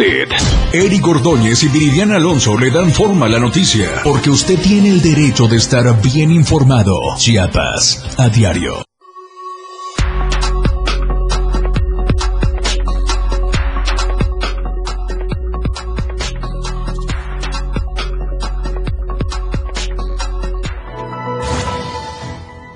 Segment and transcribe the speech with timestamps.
[0.00, 0.28] usted.
[0.72, 5.02] Eric Ordóñez y Viridiana Alonso le dan forma a la noticia, porque usted tiene el
[5.02, 7.00] derecho de estar bien informado.
[7.16, 8.84] Chiapas, a diario.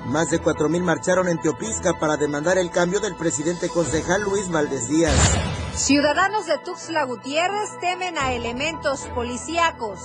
[0.07, 4.87] Más de 4.000 marcharon en Teopisca para demandar el cambio del presidente concejal Luis Valdés
[4.87, 5.64] Díaz.
[5.75, 9.99] Ciudadanos de Tuxtla Gutiérrez temen a elementos policíacos.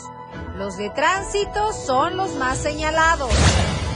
[0.56, 3.30] Los de tránsito son los más señalados.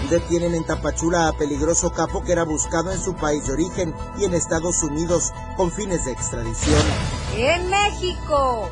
[0.09, 4.25] Detienen en Tapachula a peligroso capo que era buscado en su país de origen y
[4.25, 6.81] en Estados Unidos con fines de extradición.
[7.37, 8.71] En México,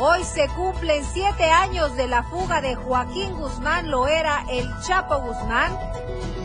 [0.00, 5.78] hoy se cumplen siete años de la fuga de Joaquín Guzmán Loera, el Chapo Guzmán,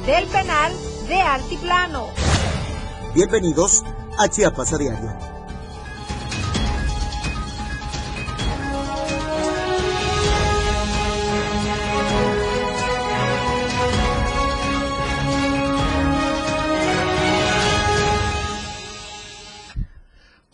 [0.05, 0.71] del penal
[1.07, 2.09] de Altiplano.
[3.15, 3.83] Bienvenidos
[4.19, 5.34] a Chiapas a Diario.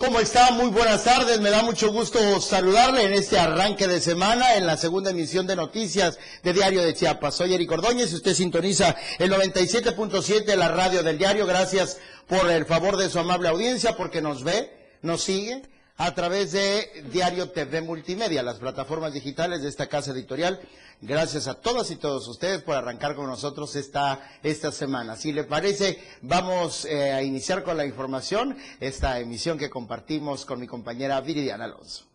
[0.01, 0.49] ¿Cómo está?
[0.53, 1.39] Muy buenas tardes.
[1.41, 5.55] Me da mucho gusto saludarle en este arranque de semana, en la segunda emisión de
[5.55, 7.35] noticias de Diario de Chiapas.
[7.35, 11.45] Soy Eric Ordóñez y usted sintoniza el 97.7 de la radio del diario.
[11.45, 14.71] Gracias por el favor de su amable audiencia, porque nos ve,
[15.03, 15.61] nos sigue
[15.97, 20.59] a través de Diario TV Multimedia, las plataformas digitales de esta casa editorial
[21.03, 25.15] Gracias a todas y todos ustedes por arrancar con nosotros esta, esta semana.
[25.15, 30.59] Si le parece, vamos eh, a iniciar con la información, esta emisión que compartimos con
[30.59, 32.05] mi compañera Viridiana Alonso.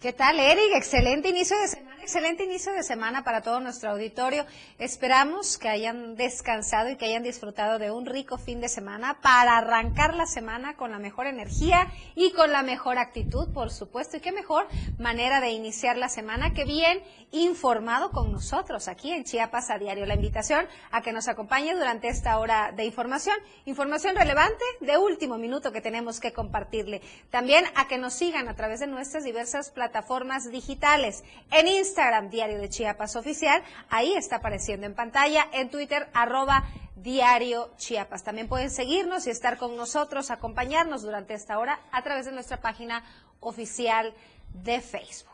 [0.00, 0.74] ¿Qué tal, Eric?
[0.74, 4.44] Excelente inicio de semana, excelente inicio de semana para todo nuestro auditorio.
[4.80, 9.56] Esperamos que hayan descansado y que hayan disfrutado de un rico fin de semana para
[9.56, 14.16] arrancar la semana con la mejor energía y con la mejor actitud, por supuesto.
[14.16, 14.66] Y qué mejor
[14.98, 20.04] manera de iniciar la semana que bien informado con nosotros aquí en Chiapas a diario.
[20.04, 25.38] La invitación a que nos acompañe durante esta hora de información, información relevante de último
[25.38, 27.00] minuto que tenemos que compartirle.
[27.30, 31.22] También a que nos sigan a través de nuestras diversas plataformas digitales.
[31.52, 31.91] En Instagram,
[32.30, 36.64] Diario de Chiapas Oficial, ahí está apareciendo en pantalla, en Twitter, arroba
[36.96, 38.22] Diario Chiapas.
[38.22, 42.60] También pueden seguirnos y estar con nosotros, acompañarnos durante esta hora a través de nuestra
[42.60, 43.04] página
[43.40, 44.14] oficial
[44.54, 45.31] de Facebook.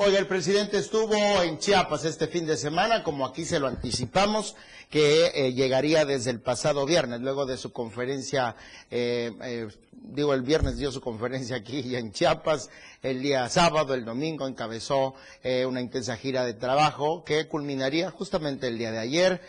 [0.00, 4.54] Oiga, el presidente estuvo en Chiapas este fin de semana, como aquí se lo anticipamos,
[4.90, 8.54] que eh, llegaría desde el pasado viernes, luego de su conferencia
[8.92, 12.70] eh, eh, digo, el viernes dio su conferencia aquí en Chiapas,
[13.02, 18.68] el día sábado, el domingo encabezó eh, una intensa gira de trabajo que culminaría justamente
[18.68, 19.42] el día de ayer,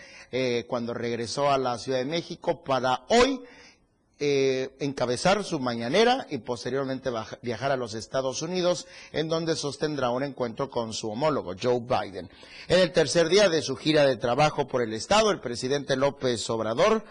[0.68, 3.42] cuando regresó a la Ciudad de México para hoy
[4.20, 7.10] eh, encabezar su mañanera y posteriormente
[7.42, 12.30] viajar a los Estados Unidos, en donde sostendrá un encuentro con su homólogo, Joe Biden.
[12.68, 16.50] En el tercer día de su gira de trabajo por el Estado, el presidente López
[16.50, 17.04] Obrador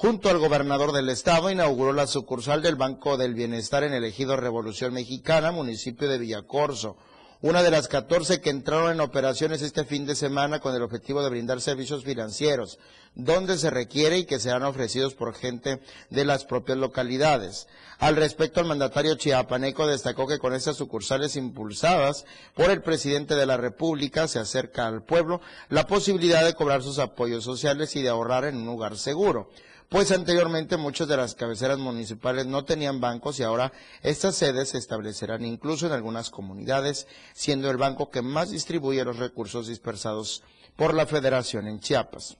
[0.00, 4.34] junto al gobernador del estado, inauguró la sucursal del Banco del Bienestar en el ejido
[4.34, 6.96] Revolución Mexicana, municipio de Villacorso,
[7.42, 11.22] una de las 14 que entraron en operaciones este fin de semana con el objetivo
[11.22, 12.78] de brindar servicios financieros,
[13.14, 17.66] donde se requiere y que serán ofrecidos por gente de las propias localidades.
[17.98, 23.46] Al respecto, el mandatario chiapaneco destacó que con estas sucursales impulsadas por el presidente de
[23.46, 28.08] la República se acerca al pueblo la posibilidad de cobrar sus apoyos sociales y de
[28.08, 29.50] ahorrar en un lugar seguro
[29.90, 33.72] pues anteriormente muchas de las cabeceras municipales no tenían bancos y ahora
[34.02, 39.18] estas sedes se establecerán incluso en algunas comunidades, siendo el banco que más distribuye los
[39.18, 40.44] recursos dispersados
[40.76, 42.36] por la federación en Chiapas.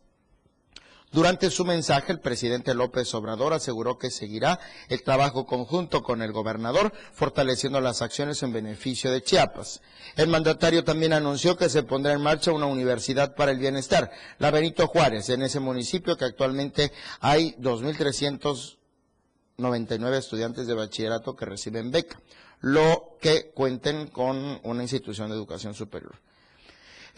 [1.12, 6.30] Durante su mensaje, el presidente López Obrador aseguró que seguirá el trabajo conjunto con el
[6.30, 9.82] gobernador, fortaleciendo las acciones en beneficio de Chiapas.
[10.14, 14.52] El mandatario también anunció que se pondrá en marcha una universidad para el bienestar, la
[14.52, 22.20] Benito Juárez, en ese municipio que actualmente hay 2.399 estudiantes de bachillerato que reciben beca,
[22.60, 26.20] lo que cuenten con una institución de educación superior.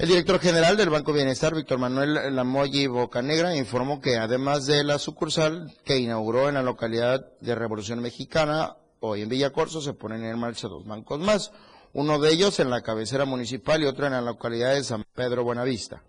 [0.03, 4.99] El director general del Banco Bienestar, Víctor Manuel Lamoyi Bocanegra, informó que además de la
[4.99, 10.41] sucursal que inauguró en la localidad de Revolución Mexicana, hoy en Villacorso se ponen en
[10.41, 11.53] marcha dos bancos más,
[11.93, 15.45] uno de ellos en la cabecera municipal y otro en la localidad de San Pedro
[15.45, 16.03] Buenavista.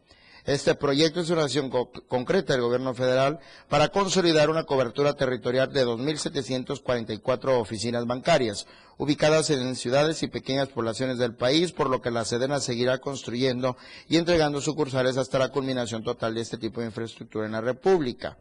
[0.44, 5.86] Este proyecto es una acción concreta del gobierno federal para consolidar una cobertura territorial de
[5.86, 8.66] 2.744 oficinas bancarias,
[8.98, 13.78] ubicadas en ciudades y pequeñas poblaciones del país, por lo que la Sedena seguirá construyendo
[14.07, 18.38] y entregando sucursales hasta la culminación total de este tipo de infraestructura en la República.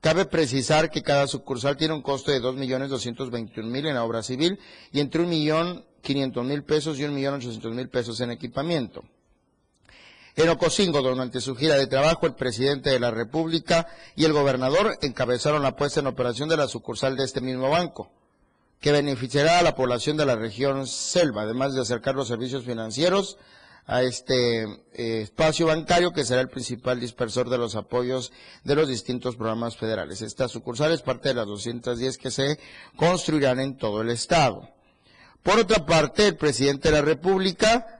[0.00, 4.58] Cabe precisar que cada sucursal tiene un costo de 2.221.000 en obra civil
[4.92, 9.02] y entre 1.500.000 pesos y 1.800.000 pesos en equipamiento.
[10.36, 14.96] En Ocosingo, durante su gira de trabajo, el presidente de la República y el gobernador
[15.02, 18.12] encabezaron la puesta en operación de la sucursal de este mismo banco,
[18.80, 23.38] que beneficiará a la población de la región selva, además de acercar los servicios financieros
[23.86, 28.32] a este eh, espacio bancario que será el principal dispersor de los apoyos
[28.62, 30.20] de los distintos programas federales.
[30.20, 32.58] Esta sucursal es parte de las 210 que se
[32.96, 34.68] construirán en todo el estado.
[35.42, 37.98] Por otra parte, el presidente de la República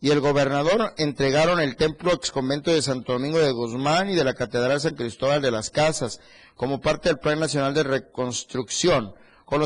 [0.00, 4.22] y el gobernador entregaron el templo ex convento de Santo Domingo de Guzmán y de
[4.22, 6.20] la Catedral San Cristóbal de las Casas
[6.54, 9.14] como parte del Plan Nacional de Reconstrucción,
[9.46, 9.60] con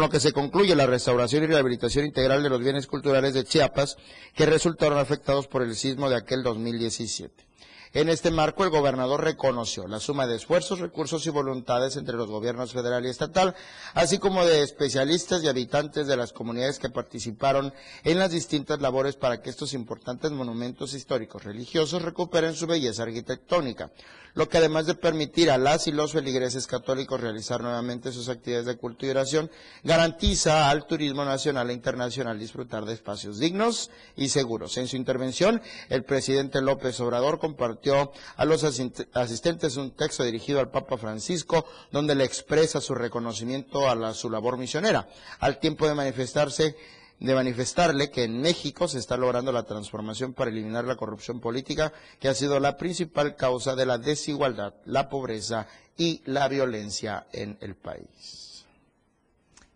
[0.00, 3.96] lo, que se concluye la restauración y rehabilitación integral de los bienes culturales de Chiapas
[4.34, 7.44] que resultaron afectados por el sismo de aquel 2017.
[7.94, 12.28] En este marco, el gobernador reconoció la suma de esfuerzos, recursos y voluntades entre los
[12.28, 13.54] gobiernos federal y estatal,
[13.94, 19.14] así como de especialistas y habitantes de las comunidades que participaron en las distintas labores
[19.14, 23.92] para que estos importantes monumentos históricos religiosos recuperen su belleza arquitectónica
[24.34, 28.66] lo que además de permitir a las y los feligreses católicos realizar nuevamente sus actividades
[28.66, 29.50] de culto y oración,
[29.84, 34.76] garantiza al turismo nacional e internacional disfrutar de espacios dignos y seguros.
[34.76, 40.70] En su intervención, el presidente López Obrador compartió a los asistentes un texto dirigido al
[40.70, 45.08] Papa Francisco, donde le expresa su reconocimiento a su labor misionera,
[45.40, 46.76] al tiempo de manifestarse
[47.20, 51.92] de manifestarle que en México se está logrando la transformación para eliminar la corrupción política,
[52.18, 55.66] que ha sido la principal causa de la desigualdad, la pobreza
[55.96, 58.66] y la violencia en el país.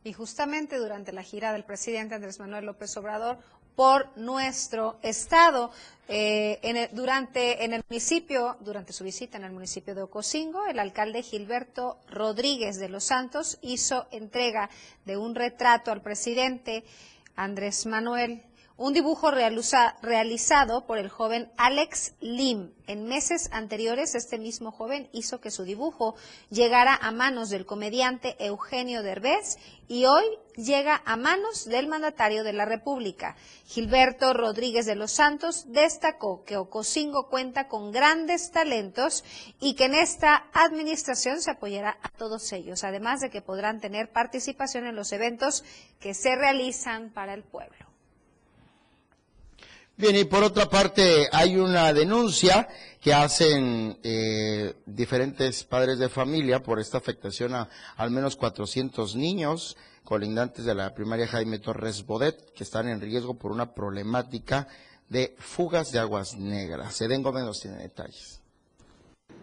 [0.05, 3.39] Y justamente durante la gira del presidente Andrés Manuel López Obrador
[3.79, 5.71] por nuestro estado,
[6.09, 10.81] eh, en durante en el municipio, durante su visita en el municipio de Ocosingo, el
[10.81, 14.69] alcalde Gilberto Rodríguez de los Santos hizo entrega
[15.05, 16.83] de un retrato al presidente
[17.37, 18.43] Andrés Manuel,
[18.79, 22.73] un dibujo realizado por el joven Alex Lim.
[22.87, 26.15] En meses anteriores, este mismo joven hizo que su dibujo
[26.49, 29.59] llegara a manos del comediante Eugenio Derbez
[29.89, 33.35] y hoy llega a manos del mandatario de la República.
[33.67, 39.25] Gilberto Rodríguez de los Santos destacó que Ocosingo cuenta con grandes talentos
[39.59, 44.13] y que en esta administración se apoyará a todos ellos, además de que podrán tener
[44.13, 45.65] participación en los eventos
[45.99, 47.88] que se realizan para el pueblo.
[49.99, 52.69] Bien, y por otra parte, hay una denuncia
[53.01, 59.77] que hacen eh, diferentes padres de familia por esta afectación a al menos 400 niños
[60.05, 64.69] colindantes de la primaria Jaime Torres Bodet, que están en riesgo por una problemática
[65.09, 67.01] de fugas de aguas negras.
[67.01, 68.38] Eden Gómez nos tiene detalles.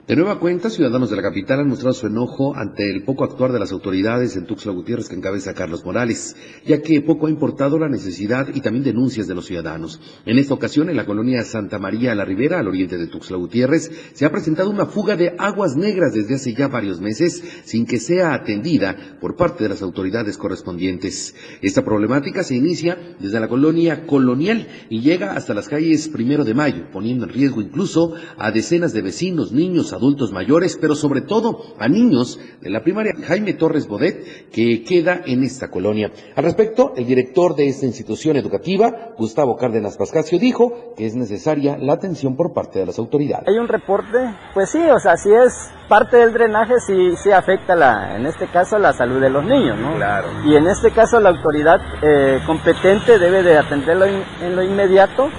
[0.07, 3.51] De nueva cuenta, ciudadanos de la capital han mostrado su enojo ante el poco actuar
[3.51, 7.79] de las autoridades en Tuxtla Gutiérrez que encabeza Carlos Morales, ya que poco ha importado
[7.79, 9.99] la necesidad y también denuncias de los ciudadanos.
[10.27, 13.89] En esta ocasión, en la colonia Santa María la Ribera, al oriente de Tuxtla Gutiérrez,
[14.13, 17.99] se ha presentado una fuga de aguas negras desde hace ya varios meses sin que
[17.99, 21.33] sea atendida por parte de las autoridades correspondientes.
[21.63, 26.53] Esta problemática se inicia desde la colonia colonial y llega hasta las calles Primero de
[26.53, 31.61] Mayo, poniendo en riesgo incluso a decenas de vecinos, niños, adultos mayores, pero sobre todo
[31.79, 36.11] a niños de la primaria Jaime Torres Bodet, que queda en esta colonia.
[36.35, 41.77] Al respecto, el director de esta institución educativa, Gustavo Cárdenas Pascasio, dijo que es necesaria
[41.77, 43.47] la atención por parte de las autoridades.
[43.47, 44.17] Hay un reporte,
[44.53, 45.53] pues sí, o sea, si es
[45.89, 49.79] parte del drenaje, sí, sí afecta, la, en este caso, la salud de los niños,
[49.79, 49.95] ¿no?
[49.95, 50.27] Claro.
[50.45, 55.29] Y en este caso, la autoridad eh, competente debe de atenderlo en lo inmediato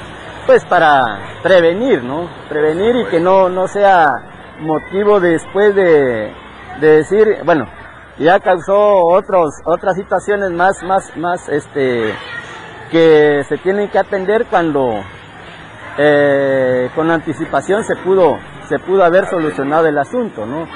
[0.47, 2.29] pues para prevenir, ¿no?
[2.49, 6.33] Prevenir y que no, no sea motivo después de,
[6.81, 7.67] de decir, bueno,
[8.19, 12.15] ya causó otros, otras situaciones más, más, más, este,
[12.91, 15.03] que se tienen que atender cuando
[15.99, 20.67] eh, con anticipación se pudo se pudo haber solucionado el asunto, ¿no?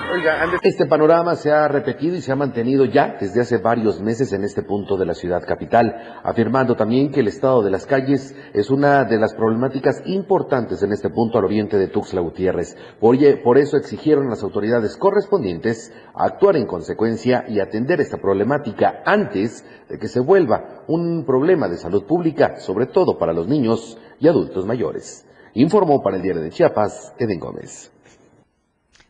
[0.63, 4.45] Este panorama se ha repetido y se ha mantenido ya desde hace varios meses en
[4.45, 8.71] este punto de la ciudad capital, afirmando también que el estado de las calles es
[8.71, 12.77] una de las problemáticas importantes en este punto al oriente de Tuxtla Gutiérrez.
[13.01, 19.99] Por, eso exigieron las autoridades correspondientes actuar en consecuencia y atender esta problemática antes de
[19.99, 24.65] que se vuelva un problema de salud pública, sobre todo para los niños y adultos
[24.65, 25.27] mayores.
[25.55, 27.91] Informó para el diario de Chiapas, Eden Gómez.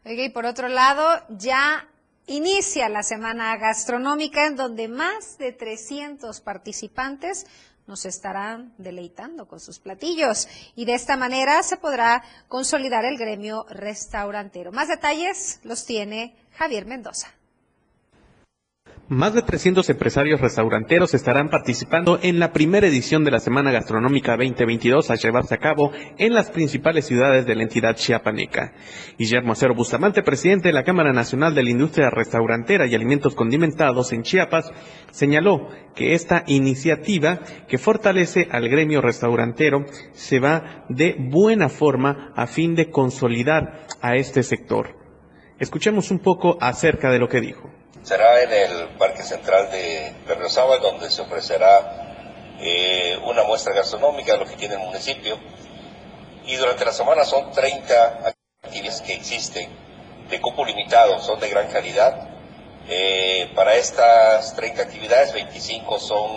[0.04, 1.86] Oiga, y por otro lado, ya
[2.26, 7.46] inicia la semana gastronómica en donde más de 300 participantes
[7.86, 13.66] nos estarán deleitando con sus platillos y de esta manera se podrá consolidar el gremio
[13.68, 14.70] restaurantero.
[14.70, 17.28] Más detalles los tiene Javier Mendoza.
[19.10, 24.36] Más de 300 empresarios restauranteros estarán participando en la primera edición de la Semana Gastronómica
[24.36, 28.72] 2022 a llevarse a cabo en las principales ciudades de la entidad chiapaneca.
[29.18, 34.12] Guillermo Acero Bustamante, presidente de la Cámara Nacional de la Industria Restaurantera y Alimentos Condimentados
[34.12, 34.70] en Chiapas,
[35.10, 42.46] señaló que esta iniciativa que fortalece al gremio restaurantero se va de buena forma a
[42.46, 44.94] fin de consolidar a este sector.
[45.58, 50.78] Escuchemos un poco acerca de lo que dijo será en el Parque Central de Berriozaba,
[50.78, 55.38] donde se ofrecerá eh, una muestra gastronómica de lo que tiene el municipio.
[56.46, 59.68] Y durante la semana son 30 actividades que existen
[60.30, 62.28] de cupo limitado, son de gran calidad.
[62.88, 66.30] Eh, para estas 30 actividades, 25 son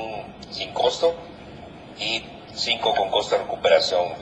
[0.52, 1.16] sin costo
[2.00, 4.14] y 5 con costo de recuperación.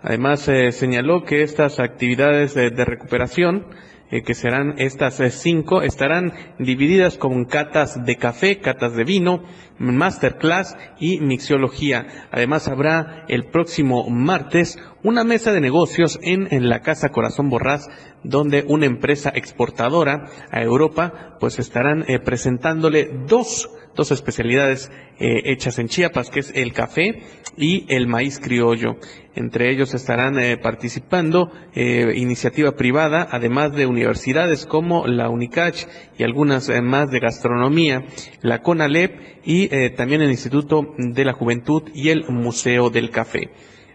[0.00, 3.66] Además, se señaló que estas actividades de recuperación
[4.10, 9.42] eh, que serán estas eh, cinco, estarán divididas con catas de café, catas de vino,
[9.78, 12.06] masterclass y mixiología.
[12.30, 17.88] Además habrá el próximo martes una mesa de negocios en, en, la Casa Corazón Borrás,
[18.24, 25.78] donde una empresa exportadora a Europa, pues estarán eh, presentándole dos dos especialidades eh, hechas
[25.80, 27.20] en Chiapas, que es el café
[27.56, 28.96] y el maíz criollo.
[29.34, 35.86] Entre ellos estarán eh, participando eh, iniciativa privada, además de universidades como la UNICACH
[36.16, 38.06] y algunas más de gastronomía,
[38.40, 43.50] la CONALEP y también el Instituto de la Juventud y el Museo del Café.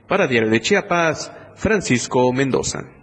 [0.08, 3.03] Para Diario de Chiapas, Francisco Mendoza.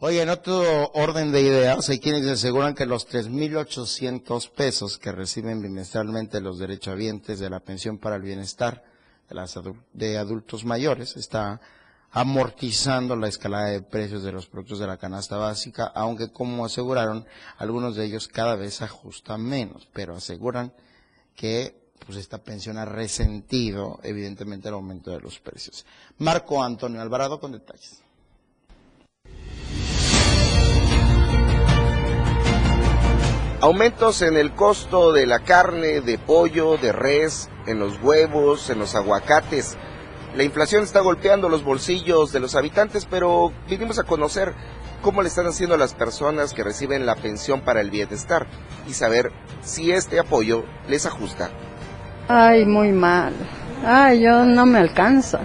[0.00, 5.60] Oye, en otro orden de ideas, hay quienes aseguran que los 3.800 pesos que reciben
[5.60, 8.84] bimestralmente los derechohabientes de la pensión para el bienestar
[9.28, 9.58] de, las
[9.92, 11.60] de adultos mayores está
[12.12, 17.26] amortizando la escalada de precios de los productos de la canasta básica, aunque como aseguraron,
[17.56, 20.72] algunos de ellos cada vez ajustan menos, pero aseguran
[21.34, 25.84] que pues esta pensión ha resentido evidentemente el aumento de los precios.
[26.18, 28.07] Marco Antonio Alvarado con detalles.
[33.60, 38.78] Aumentos en el costo de la carne, de pollo, de res, en los huevos, en
[38.78, 39.76] los aguacates.
[40.36, 44.54] La inflación está golpeando los bolsillos de los habitantes, pero vinimos a conocer
[45.02, 48.46] cómo le están haciendo las personas que reciben la pensión para el bienestar
[48.88, 51.50] y saber si este apoyo les ajusta.
[52.28, 53.32] Ay, muy mal.
[53.84, 55.40] Ay, yo no me alcanza.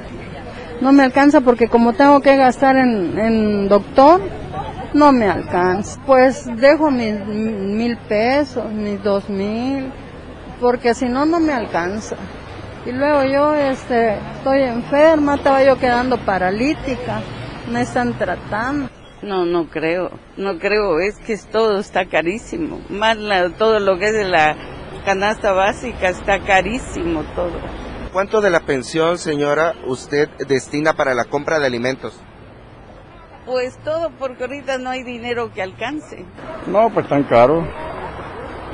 [0.81, 4.21] No me alcanza porque como tengo que gastar en, en doctor,
[4.93, 5.99] no me alcanza.
[6.05, 9.91] Pues dejo mis mil pesos, mis dos mil,
[10.59, 12.15] porque si no, no me alcanza.
[12.85, 17.21] Y luego yo este, estoy enferma, estaba yo quedando paralítica,
[17.71, 18.89] me están tratando.
[19.21, 23.17] No, no creo, no creo, es que todo está carísimo, más
[23.57, 24.57] todo lo que es de la
[25.05, 27.53] canasta básica está carísimo todo.
[28.11, 32.21] ¿Cuánto de la pensión, señora, usted destina para la compra de alimentos?
[33.45, 36.25] Pues todo porque ahorita no hay dinero que alcance.
[36.67, 37.65] No, pues tan caro.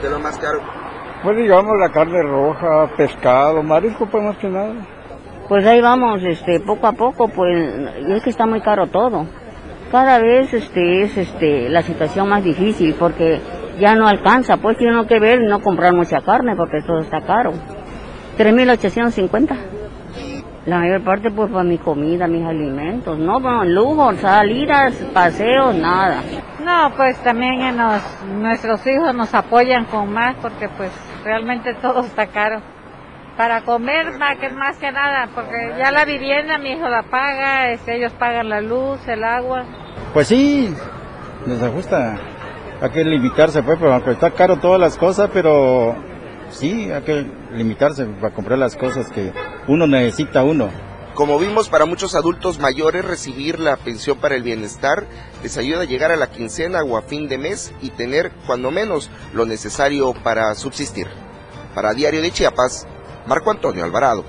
[0.01, 0.59] ¿De lo más caro?
[1.23, 4.73] Pues digamos la carne roja, pescado, marisco, pues más que nada.
[5.47, 7.57] Pues ahí vamos, este, poco a poco, pues
[8.07, 9.25] es que está muy caro todo.
[9.91, 13.41] Cada vez este, es este, la situación más difícil porque
[13.79, 16.99] ya no alcanza, pues tiene uno que ver y no comprar mucha carne porque todo
[16.99, 17.53] está caro.
[18.37, 19.78] 3.850.
[20.65, 26.21] La mayor parte pues para mi comida, mis alimentos, no, bueno, lujo, salidas, paseos, nada.
[26.63, 27.77] No, pues también
[28.41, 30.91] nuestros hijos nos apoyan con más porque pues
[31.23, 32.61] realmente todo está caro.
[33.37, 37.71] Para comer más que, más que nada, porque ya la vivienda mi hijo la paga,
[37.71, 39.63] este, ellos pagan la luz, el agua.
[40.13, 40.75] Pues sí,
[41.45, 42.17] nos ajusta.
[42.81, 45.95] Hay que limitarse, pues, pero aunque está caro todas las cosas, pero
[46.49, 49.33] sí, hay que limitarse para comprar las cosas que
[49.67, 50.69] uno necesita uno.
[51.13, 55.05] Como vimos, para muchos adultos mayores recibir la pensión para el bienestar
[55.43, 58.71] les ayuda a llegar a la quincena o a fin de mes y tener, cuando
[58.71, 61.07] menos, lo necesario para subsistir.
[61.75, 62.87] Para Diario de Chiapas,
[63.27, 64.23] Marco Antonio Alvarado.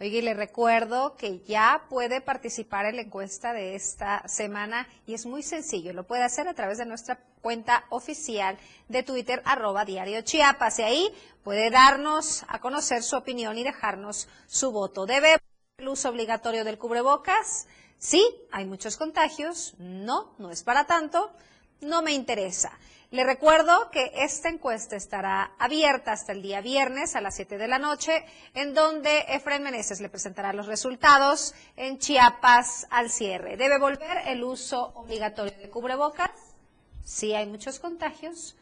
[0.00, 5.14] Oye, y le recuerdo que ya puede participar en la encuesta de esta semana y
[5.14, 5.92] es muy sencillo.
[5.92, 8.56] Lo puede hacer a través de nuestra cuenta oficial
[8.88, 10.78] de Twitter, arroba diario Chiapas.
[10.78, 15.04] Y ahí puede darnos a conocer su opinión y dejarnos su voto.
[15.04, 15.38] Debe
[15.78, 17.66] el uso obligatorio del cubrebocas,
[17.98, 21.32] Sí, hay muchos contagios, no, no es para tanto,
[21.80, 22.72] no me interesa.
[23.10, 27.66] Le recuerdo que esta encuesta estará abierta hasta el día viernes a las 7 de
[27.66, 33.56] la noche, en donde Efraín Meneses le presentará los resultados en Chiapas al cierre.
[33.56, 36.30] ¿Debe volver el uso obligatorio de cubrebocas?
[37.02, 38.56] Sí, hay muchos contagios.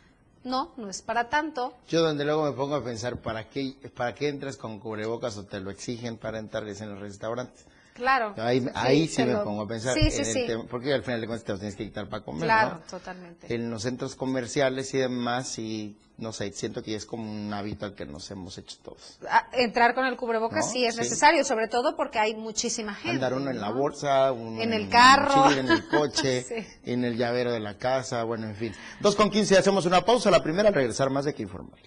[0.44, 1.75] No, no es para tanto.
[1.88, 5.44] Yo donde luego me pongo a pensar, ¿para qué, para qué entras con cubrebocas o
[5.44, 7.66] te lo exigen para entrar en los restaurantes?
[7.97, 8.35] Claro.
[8.37, 9.95] Ahí sí, me pongo a pensar.
[9.95, 10.47] Sí, sí, sí.
[10.71, 12.45] porque al final de cuentas te los tienes que quitar para comer.
[12.45, 13.53] Claro, totalmente.
[13.55, 17.87] En los centros comerciales y demás, y no sé, siento que es como un hábito
[17.87, 19.19] al que nos hemos hecho todos.
[19.31, 23.12] Ah, entrar con el cubrebocas sí es necesario, sobre todo porque hay muchísima gente.
[23.12, 26.45] Andar uno en la bolsa, uno en el carro, en el coche,
[26.85, 28.75] en el llavero de la casa, bueno, en fin.
[29.00, 30.31] Dos con quince, hacemos una pausa.
[30.31, 31.81] La primera, al regresar más de que informar.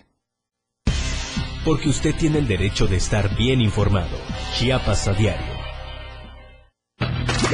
[1.63, 4.17] Porque usted tiene el derecho de estar bien informado.
[4.55, 5.58] Chiapas a diario.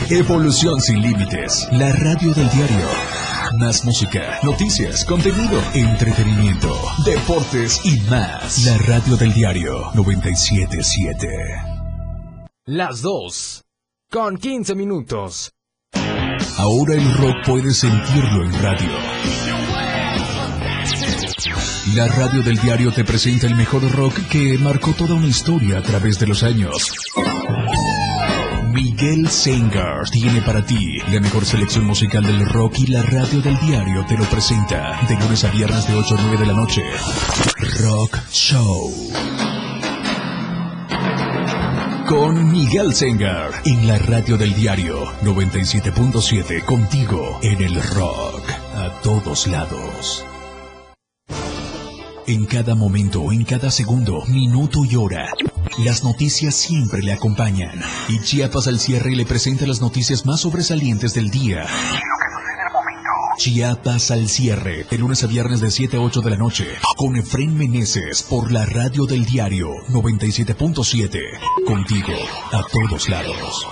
[0.10, 1.68] Evolución sin límites.
[1.72, 2.88] La radio del diario.
[3.58, 8.66] Más música, noticias, contenido, entretenimiento, deportes y más.
[8.66, 11.28] La radio del diario 977.
[12.66, 13.64] Las dos.
[14.12, 15.52] Con 15 minutos.
[16.58, 18.92] Ahora el rock puede sentirlo en radio.
[21.96, 25.82] La radio del diario te presenta el mejor rock que marcó toda una historia a
[25.82, 26.94] través de los años.
[28.75, 33.58] Miguel Sengar tiene para ti la mejor selección musical del rock y la radio del
[33.60, 36.84] diario te lo presenta de lunes a viernes de 8 a 9 de la noche.
[37.79, 38.91] Rock Show.
[42.10, 49.48] Con Miguel Sengar en la radio del diario 97.7 contigo en el rock a todos
[49.48, 50.25] lados.
[52.27, 55.32] En cada momento, en cada segundo, minuto y hora,
[55.79, 57.82] las noticias siempre le acompañan.
[58.08, 61.65] Y Chiapas al cierre le presenta las noticias más sobresalientes del día.
[63.38, 66.65] Chiapas al cierre, de lunes a viernes de 7 a 8 de la noche,
[66.96, 71.20] con Efren Meneses por la radio del diario 97.7.
[71.67, 72.13] Contigo,
[72.53, 73.67] a todos lados.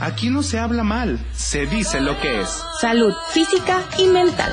[0.00, 2.48] Aquí no se habla mal, se dice lo que es.
[2.80, 4.52] Salud física y mental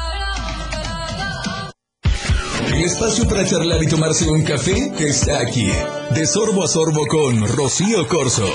[2.81, 5.69] Espacio para charlar y tomarse un café está aquí.
[6.15, 8.51] De sorbo a sorbo con Rocío Corso.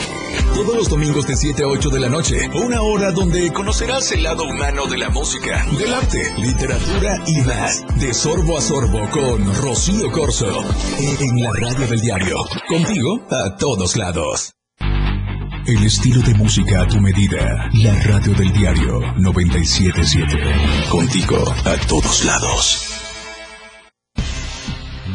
[0.52, 2.50] Todos los domingos de 7 a 8 de la noche.
[2.52, 7.84] Una hora donde conocerás el lado humano de la música, del arte, literatura y más.
[8.00, 10.64] De sorbo a sorbo con Rocío Corso.
[10.98, 12.44] En la radio del diario.
[12.66, 14.54] Contigo a todos lados.
[14.80, 17.70] El estilo de música a tu medida.
[17.74, 20.88] La radio del diario 977.
[20.90, 22.95] Contigo a todos lados.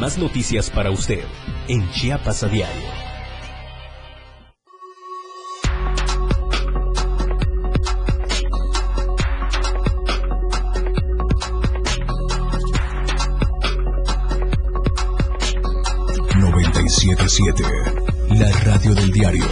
[0.02, 1.24] Más noticias para usted
[1.68, 2.82] en Chiapas a diario.
[16.34, 18.40] ...977...
[18.40, 19.46] La radio del diario...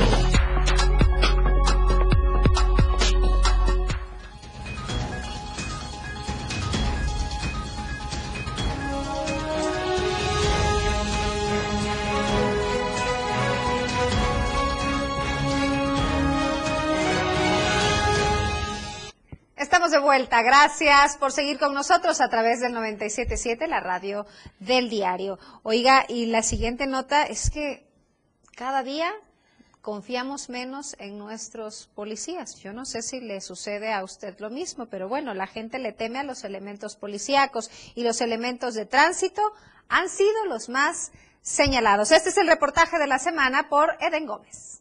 [20.09, 20.41] vuelta.
[20.41, 24.25] Gracias por seguir con nosotros a través del 977, la radio
[24.59, 25.37] del diario.
[25.61, 27.85] Oiga, y la siguiente nota es que
[28.55, 29.13] cada día
[29.83, 32.55] confiamos menos en nuestros policías.
[32.55, 35.93] Yo no sé si le sucede a usted lo mismo, pero bueno, la gente le
[35.93, 39.43] teme a los elementos policíacos y los elementos de tránsito
[39.89, 41.11] han sido los más
[41.43, 42.09] señalados.
[42.09, 44.78] Este es el reportaje de la semana por Eden Gómez.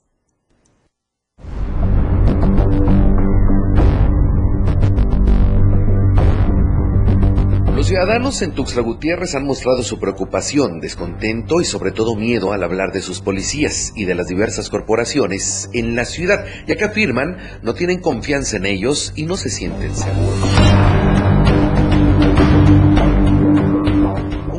[7.89, 12.93] Ciudadanos en Tuxtla Gutiérrez han mostrado su preocupación, descontento y sobre todo miedo al hablar
[12.93, 17.73] de sus policías y de las diversas corporaciones en la ciudad, ya que afirman no
[17.73, 20.58] tienen confianza en ellos y no se sienten seguros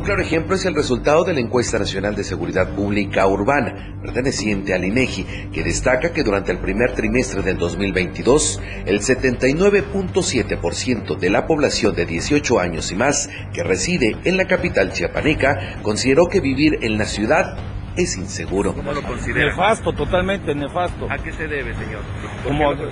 [0.10, 4.84] claro ejemplo es el resultado de la encuesta nacional de seguridad pública urbana, perteneciente al
[4.84, 11.93] INEGI, que destaca que durante el primer trimestre del 2022, el 79.7% de la población
[11.93, 16.98] de 18 años y más que reside en la capital chiapaneca consideró que vivir en
[16.98, 17.56] la ciudad
[17.95, 18.74] es inseguro.
[18.74, 19.52] ¿Cómo lo considera?
[19.52, 21.06] Nefasto, totalmente nefasto.
[21.08, 22.02] ¿A qué se debe, señor?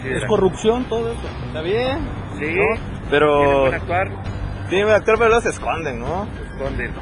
[0.05, 1.27] Es corrupción todo eso.
[1.47, 1.97] Está bien.
[2.37, 2.61] Sí, ¿no?
[3.09, 3.71] Pero
[4.69, 5.17] ¿Quieren buen actuar?
[5.17, 6.27] Pero se esconden, ¿no?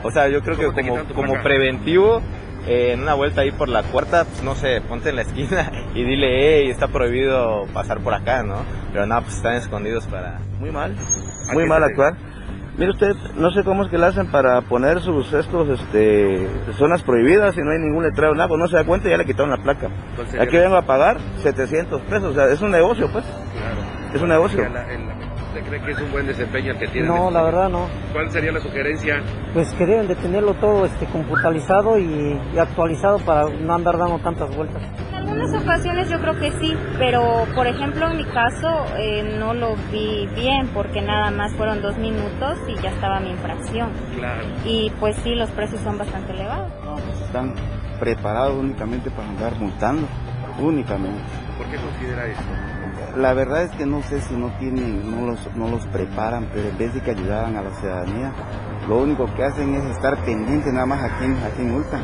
[0.03, 0.75] O sea, yo creo ¿Cómo
[1.07, 2.21] que como, preventivo,
[2.67, 5.71] eh, en una vuelta ahí por la cuarta, pues no sé, ponte en la esquina
[5.95, 8.57] y dile, hey, está prohibido pasar por acá, ¿no?
[8.91, 10.39] Pero nada, pues están escondidos para...
[10.59, 10.95] Muy mal,
[11.53, 12.15] muy mal actuar.
[12.77, 16.45] Mire usted, no sé cómo es que le hacen para poner sus estos, este,
[16.77, 19.17] zonas prohibidas y no hay ningún letrero, nada, pues no se da cuenta y ya
[19.17, 19.87] le quitaron la placa.
[20.15, 23.23] ¿Cuál sería Aquí vengo a pagar 700 pesos, o sea, es un negocio, pues.
[23.25, 24.13] Claro.
[24.13, 24.57] Es un negocio.
[24.59, 25.14] ¿Cuál sería la- el-
[25.55, 27.15] ¿Usted cree que es un buen desempeño el que tienen?
[27.15, 27.87] No, la verdad no.
[28.11, 29.23] ¿Cuál sería la sugerencia?
[29.53, 34.19] Pues que deben de tenerlo todo este computalizado y, y actualizado para no andar dando
[34.19, 34.81] tantas vueltas.
[35.07, 39.53] En algunas ocasiones yo creo que sí, pero por ejemplo en mi caso eh, no
[39.53, 43.91] lo vi bien porque nada más fueron dos minutos y ya estaba mi infracción.
[44.17, 44.41] Claro.
[44.65, 46.69] Y pues sí, los precios son bastante elevados.
[47.27, 47.53] Están
[48.01, 50.05] preparados únicamente para andar multando,
[50.59, 51.21] únicamente.
[51.57, 52.41] ¿Por qué considera eso?
[53.15, 56.67] La verdad es que no sé si no tienen, no los, no los preparan, pero
[56.67, 58.33] en vez de que ayudaran a la ciudadanía,
[58.89, 62.03] lo único que hacen es estar pendientes nada más a quién, a quién multan.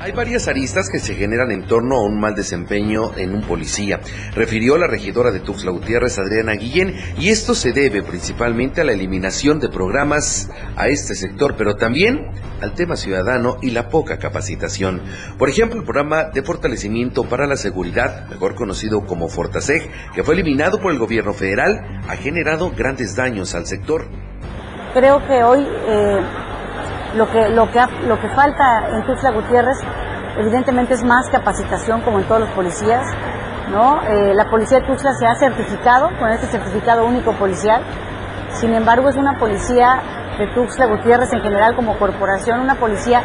[0.00, 4.00] Hay varias aristas que se generan en torno a un mal desempeño en un policía,
[4.34, 8.92] refirió la regidora de Tuxtla Gutiérrez, Adriana Guillén, y esto se debe principalmente a la
[8.92, 12.26] eliminación de programas a este sector, pero también
[12.60, 15.00] al tema ciudadano y la poca capacitación.
[15.38, 20.34] Por ejemplo, el programa de fortalecimiento para la seguridad, mejor conocido como Fortaseg, que fue
[20.34, 24.06] eliminado por el gobierno federal, ha generado grandes daños al sector.
[24.92, 26.20] Creo que hoy eh,
[27.16, 29.78] lo, que, lo, que, lo que falta en Tuxtla Gutiérrez
[30.38, 33.06] evidentemente es más capacitación como en todos los policías.
[33.70, 34.02] ¿no?
[34.02, 37.82] Eh, la policía de Tuxtla se ha certificado con este certificado único policial.
[38.52, 40.00] Sin embargo, es una policía
[40.38, 43.22] de Tuxtla Gutiérrez en general como corporación, una policía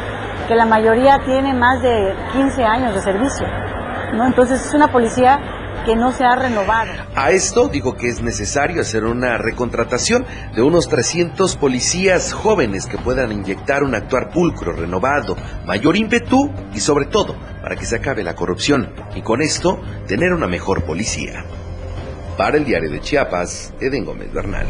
[0.47, 3.47] que la mayoría tiene más de 15 años de servicio.
[4.13, 4.25] ¿no?
[4.25, 5.39] Entonces es una policía
[5.89, 6.91] que no se ha renovado.
[7.15, 10.23] A esto digo que es necesario hacer una recontratación
[10.55, 16.79] de unos 300 policías jóvenes que puedan inyectar un actuar pulcro, renovado, mayor ímpetu y
[16.79, 21.43] sobre todo para que se acabe la corrupción y con esto tener una mejor policía.
[22.37, 24.67] Para el diario de Chiapas, Eden Gómez Bernal.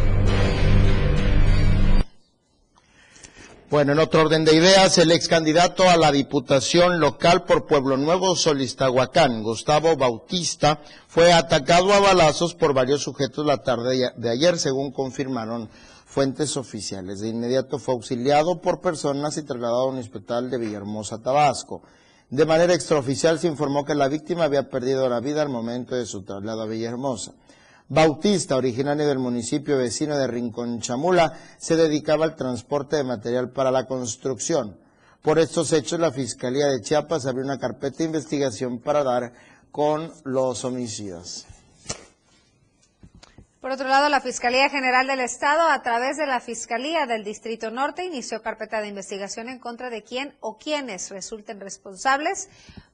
[3.69, 7.97] Bueno, en otro orden de ideas, el ex candidato a la diputación local por Pueblo
[7.97, 14.58] Nuevo, Solistahuacán, Gustavo Bautista, fue atacado a balazos por varios sujetos la tarde de ayer,
[14.58, 15.69] según confirmaron
[16.08, 17.19] fuentes oficiales.
[17.19, 21.84] De inmediato fue auxiliado por personas y trasladado a un hospital de Villahermosa, Tabasco.
[22.32, 26.08] De manera extraoficial se informó que la víctima había perdido la vida al momento de
[26.08, 27.34] su traslado a Villahermosa.
[27.91, 33.71] Bautista, originario del municipio vecino de Rincón Chamula, se dedicaba al transporte de material para
[33.71, 34.80] la construcción.
[35.23, 39.34] Por estos hechos, la Fiscalía de Chiapas abrió una carpeta de investigación para dar
[39.71, 41.47] con los homicidas.
[43.60, 47.71] Por otro lado, la Fiscalía General del Estado, a través de la Fiscalía del Distrito
[47.71, 52.49] Norte, inició carpeta de investigación en contra de quien o quienes resulten responsables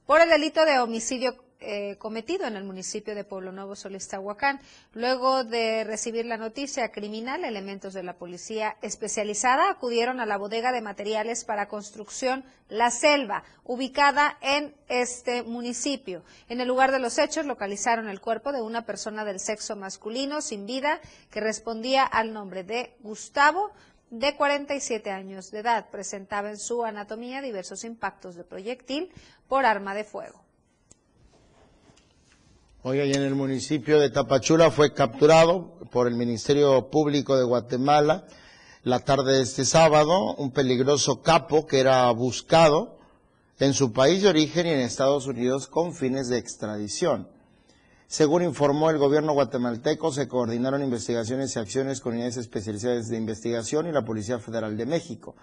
[0.06, 4.60] por el delito de homicidio eh, cometido en el municipio de Pueblo Nuevo, Solistahuacán.
[4.92, 10.72] Luego de recibir la noticia criminal, elementos de la policía especializada acudieron a la bodega
[10.72, 16.22] de materiales para construcción La Selva, ubicada en este municipio.
[16.48, 20.42] En el lugar de los hechos localizaron el cuerpo de una persona del sexo masculino
[20.42, 23.72] sin vida que respondía al nombre de Gustavo
[24.10, 25.90] de 47 años de edad.
[25.90, 29.10] Presentaba en su anatomía diversos impactos de proyectil
[29.48, 30.45] por arma de fuego.
[32.88, 38.28] Hoy en el municipio de Tapachula fue capturado por el Ministerio Público de Guatemala
[38.84, 42.96] la tarde de este sábado un peligroso capo que era buscado
[43.58, 47.26] en su país de origen y en Estados Unidos con fines de extradición.
[48.06, 53.88] Según informó el gobierno guatemalteco, se coordinaron investigaciones y acciones con unidades especializadas de investigación
[53.88, 55.34] y la Policía Federal de México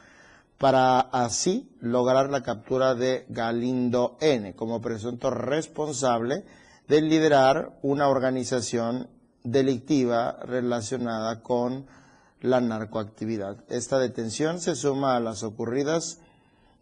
[0.57, 6.45] para así lograr la captura de Galindo N como presunto responsable
[6.87, 9.09] de liderar una organización
[9.43, 11.85] delictiva relacionada con
[12.41, 13.63] la narcoactividad.
[13.69, 16.19] Esta detención se suma a las ocurridas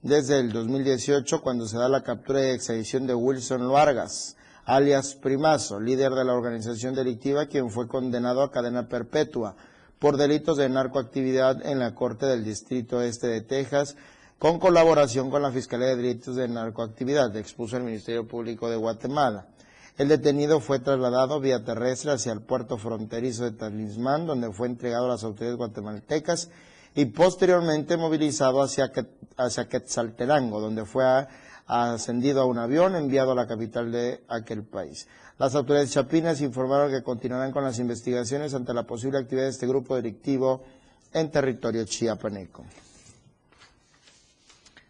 [0.02, 4.36] desde el 2018 cuando se da la captura y extradición de Wilson Vargas,
[4.66, 9.56] alias Primazo, líder de la organización delictiva, quien fue condenado a cadena perpetua
[10.00, 13.96] por delitos de narcoactividad en la Corte del Distrito Este de Texas,
[14.40, 19.46] con colaboración con la Fiscalía de Delitos de Narcoactividad, expuso el Ministerio Público de Guatemala.
[20.02, 25.06] El detenido fue trasladado vía terrestre hacia el puerto fronterizo de Talismán, donde fue entregado
[25.06, 26.50] a las autoridades guatemaltecas
[26.96, 28.92] y posteriormente movilizado hacia,
[29.38, 31.04] hacia Quetzaltenango, donde fue
[31.68, 35.08] ascendido a un avión enviado a la capital de aquel país.
[35.38, 39.68] Las autoridades chapinas informaron que continuarán con las investigaciones ante la posible actividad de este
[39.68, 40.64] grupo delictivo
[41.14, 42.66] en territorio chiapaneco.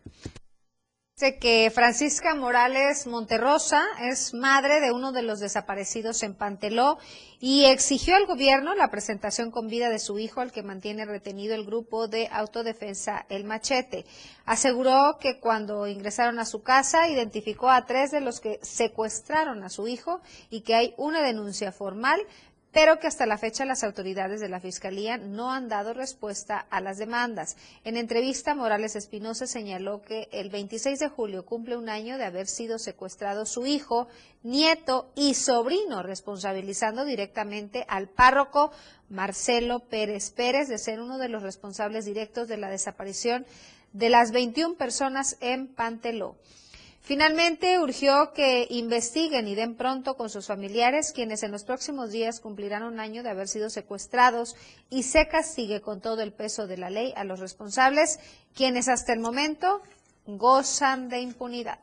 [0.05, 6.97] Dice que Francisca Morales Monterrosa es madre de uno de los desaparecidos en Panteló
[7.39, 11.53] y exigió al gobierno la presentación con vida de su hijo al que mantiene retenido
[11.53, 14.05] el grupo de autodefensa El Machete.
[14.45, 19.69] Aseguró que cuando ingresaron a su casa identificó a tres de los que secuestraron a
[19.69, 22.19] su hijo y que hay una denuncia formal
[22.71, 26.79] pero que hasta la fecha las autoridades de la Fiscalía no han dado respuesta a
[26.79, 27.57] las demandas.
[27.83, 32.47] En entrevista, Morales Espinosa señaló que el 26 de julio cumple un año de haber
[32.47, 34.07] sido secuestrado su hijo,
[34.43, 38.71] nieto y sobrino, responsabilizando directamente al párroco
[39.09, 43.45] Marcelo Pérez Pérez de ser uno de los responsables directos de la desaparición
[43.91, 46.37] de las 21 personas en Panteló.
[47.03, 52.39] Finalmente, urgió que investiguen y den pronto con sus familiares, quienes en los próximos días
[52.39, 54.55] cumplirán un año de haber sido secuestrados
[54.89, 58.19] y se castigue con todo el peso de la ley a los responsables,
[58.55, 59.81] quienes hasta el momento
[60.27, 61.79] gozan de impunidad.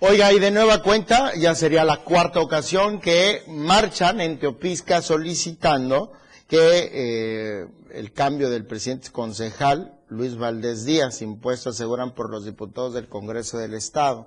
[0.00, 6.12] Oiga, y de nueva cuenta, ya sería la cuarta ocasión que marchan en Teopisca solicitando
[6.48, 12.94] que eh, el cambio del presidente concejal, Luis Valdés Díaz, impuesto aseguran por los diputados
[12.94, 14.26] del Congreso del Estado.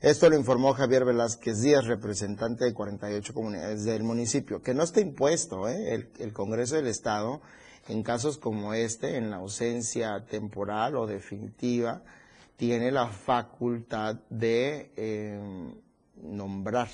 [0.00, 5.00] Esto lo informó Javier Velázquez Díaz, representante de 48 comunidades del municipio, que no está
[5.00, 6.08] impuesto ¿eh?
[6.20, 7.42] el, Congreso del Estado
[7.88, 12.04] en casos como este, en la ausencia temporal o definitiva,
[12.56, 15.74] tiene la facultad de eh,
[16.22, 16.90] nombrar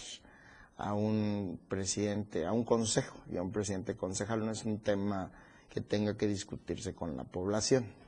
[0.79, 5.31] a un presidente, a un consejo, y a un presidente concejal no es un tema
[5.69, 8.00] que tenga que discutirse con la población,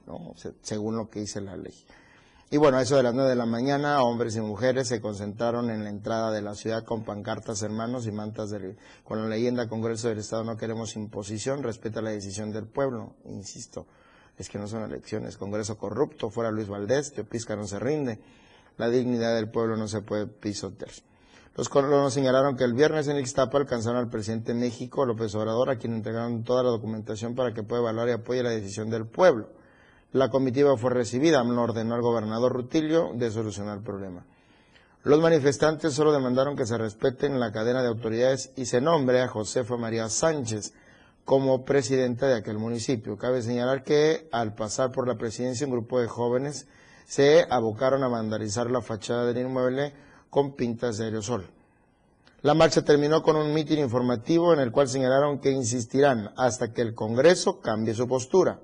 [0.62, 1.74] según lo que dice la ley.
[2.50, 5.84] Y bueno, eso de las nueve de la mañana, hombres y mujeres se concentraron en
[5.84, 10.08] la entrada de la ciudad con pancartas hermanos y mantas de- con la leyenda Congreso
[10.08, 13.86] del Estado no queremos imposición, respeta la decisión del pueblo, insisto,
[14.36, 18.20] es que no son elecciones, Congreso corrupto, fuera Luis Valdés, Teopisca no se rinde,
[18.76, 20.90] la dignidad del pueblo no se puede pisotear.
[21.56, 25.70] Los colonos señalaron que el viernes en Ixtapa alcanzaron al presidente de México, López Obrador,
[25.70, 29.06] a quien entregaron toda la documentación para que pueda evaluar y apoye la decisión del
[29.06, 29.48] pueblo.
[30.12, 34.26] La comitiva fue recibida, AMLO ordenó al gobernador Rutilio de solucionar el problema.
[35.04, 39.28] Los manifestantes solo demandaron que se respeten la cadena de autoridades y se nombre a
[39.28, 40.74] Josefa María Sánchez
[41.24, 43.16] como presidenta de aquel municipio.
[43.16, 46.66] Cabe señalar que al pasar por la presidencia un grupo de jóvenes
[47.06, 49.94] se abocaron a vandalizar la fachada del inmueble
[50.28, 51.46] con pintas de aerosol.
[52.42, 56.82] La marcha terminó con un mitin informativo en el cual señalaron que insistirán hasta que
[56.82, 58.60] el Congreso cambie su postura.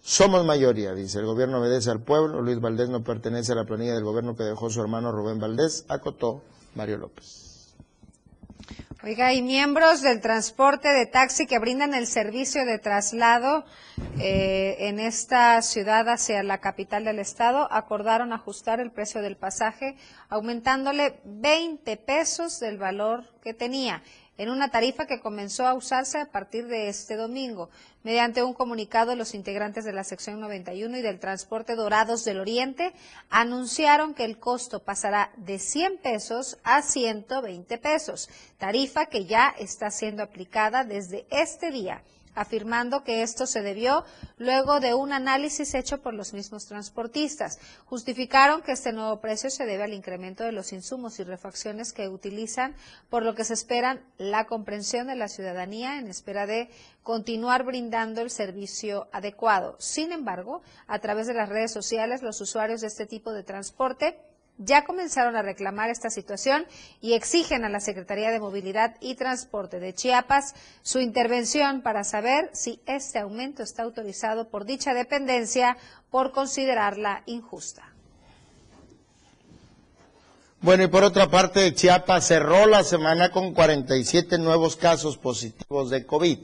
[0.00, 3.94] Somos mayoría, dice, el gobierno obedece al pueblo, Luis Valdés no pertenece a la planilla
[3.94, 6.42] del gobierno que dejó su hermano Rubén Valdés, acotó
[6.74, 7.48] Mario López.
[9.04, 13.64] Oiga, y miembros del transporte de taxi que brindan el servicio de traslado
[14.18, 19.96] eh, en esta ciudad hacia la capital del estado acordaron ajustar el precio del pasaje,
[20.28, 24.02] aumentándole 20 pesos del valor que tenía
[24.38, 27.68] en una tarifa que comenzó a usarse a partir de este domingo.
[28.04, 32.94] Mediante un comunicado, los integrantes de la sección 91 y del transporte Dorados del Oriente
[33.28, 39.90] anunciaron que el costo pasará de 100 pesos a 120 pesos, tarifa que ya está
[39.90, 42.02] siendo aplicada desde este día
[42.38, 44.04] afirmando que esto se debió
[44.36, 47.58] luego de un análisis hecho por los mismos transportistas.
[47.84, 52.08] Justificaron que este nuevo precio se debe al incremento de los insumos y refacciones que
[52.08, 52.76] utilizan,
[53.10, 56.70] por lo que se esperan la comprensión de la ciudadanía en espera de
[57.02, 59.76] continuar brindando el servicio adecuado.
[59.78, 64.18] Sin embargo, a través de las redes sociales, los usuarios de este tipo de transporte
[64.58, 66.66] ya comenzaron a reclamar esta situación
[67.00, 72.50] y exigen a la Secretaría de Movilidad y Transporte de Chiapas su intervención para saber
[72.52, 75.76] si este aumento está autorizado por dicha dependencia
[76.10, 77.94] por considerarla injusta.
[80.60, 86.04] Bueno, y por otra parte, Chiapas cerró la semana con 47 nuevos casos positivos de
[86.04, 86.38] COVID.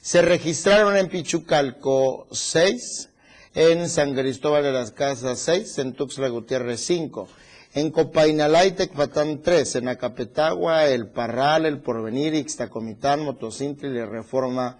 [0.00, 3.10] Se registraron en Pichucalco 6,
[3.54, 7.28] en San Cristóbal de las Casas 6, en Tuxtla Gutiérrez 5,
[7.74, 14.78] en Copainalá y Tecpatán 3, en Acapetagua, El Parral, El Porvenir, Ixtacomitán, Motocintla y Reforma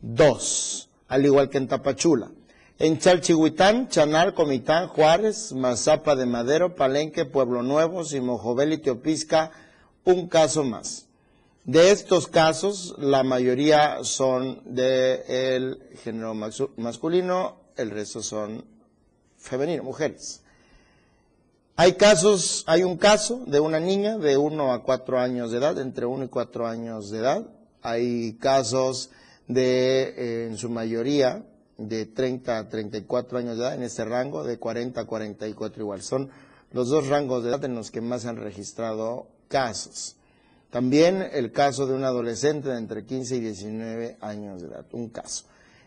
[0.00, 2.30] dos, al igual que en Tapachula.
[2.78, 9.50] En Chalchihuitán, Chanal, Comitán, Juárez, Mazapa de Madero, Palenque, Pueblo Nuevo, Simojobel y Teopisca,
[10.04, 11.06] un caso más.
[11.64, 16.34] De estos casos, la mayoría son del género
[16.76, 18.64] masculino, el resto son
[19.36, 20.42] femenino, mujeres.
[21.76, 25.78] Hay casos, hay un caso de una niña de 1 a 4 años de edad,
[25.78, 27.46] entre 1 y 4 años de edad.
[27.82, 29.10] Hay casos
[29.46, 31.44] de, eh, en su mayoría,
[31.76, 36.02] de 30 a 34 años de edad, en este rango, de 40 a 44 igual.
[36.02, 36.30] Son
[36.72, 40.16] los dos rangos de edad en los que más se han registrado casos.
[40.70, 45.10] También el caso de un adolescente de entre 15 y 19 años de edad, un
[45.10, 45.44] caso.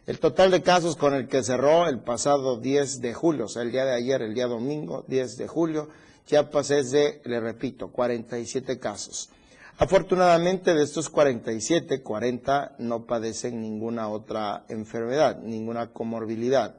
[0.10, 3.62] El total de casos con el que cerró el pasado 10 de julio, o sea,
[3.62, 5.88] el día de ayer, el día domingo, 10 de julio,
[6.26, 9.30] Chiapas es de, le repito, 47 casos.
[9.78, 16.74] Afortunadamente de estos 47, 40 no padecen ninguna otra enfermedad, ninguna comorbilidad.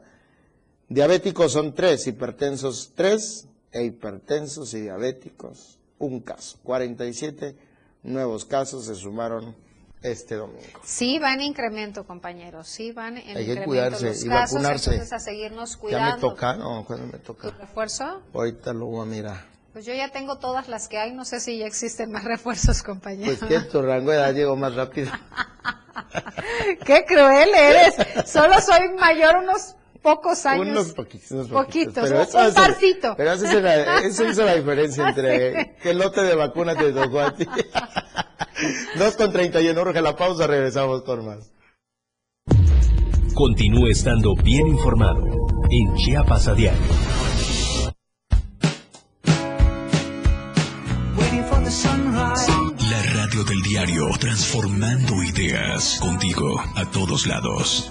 [0.88, 6.58] Diabéticos son tres, hipertensos tres, e hipertensos y diabéticos un caso.
[6.64, 7.54] 47
[8.02, 9.54] nuevos casos se sumaron
[10.02, 10.80] este domingo.
[10.84, 12.68] Sí, va en incremento, compañeros.
[12.68, 14.54] Sí, van en Hay que incremento cuidarse los y casos.
[14.54, 14.90] vacunarse.
[14.90, 16.14] Entonces, a seguirnos ¿Ya cuidando.
[16.14, 16.56] me toca?
[16.56, 17.50] No, ¿cuándo me toca?
[17.50, 18.22] ¿Tu refuerzo?
[18.32, 19.50] Ahorita lo voy a mirar.
[19.72, 21.12] Pues yo ya tengo todas las que hay.
[21.12, 23.38] No sé si ya existen más refuerzos, compañeros.
[23.38, 25.10] Pues que tu rango de edad llegó más rápido.
[26.86, 27.94] ¡Qué cruel eres!
[28.30, 30.66] Solo soy mayor unos pocos años.
[30.68, 32.10] Unos poquitos, unos Poquitos, poquitos.
[32.10, 33.14] un- eso un hace- parcito.
[33.16, 37.46] Pero esa es la, diferencia entre qué lote de vacunas te tocó a ti.
[38.98, 41.50] Dos con treinta y uno, urge la pausa, regresamos con más.
[43.34, 45.24] Continúe estando bien informado
[45.70, 46.80] en Chiapas a diario.
[52.90, 57.90] La radio del diario, transformando ideas contigo a todos lados.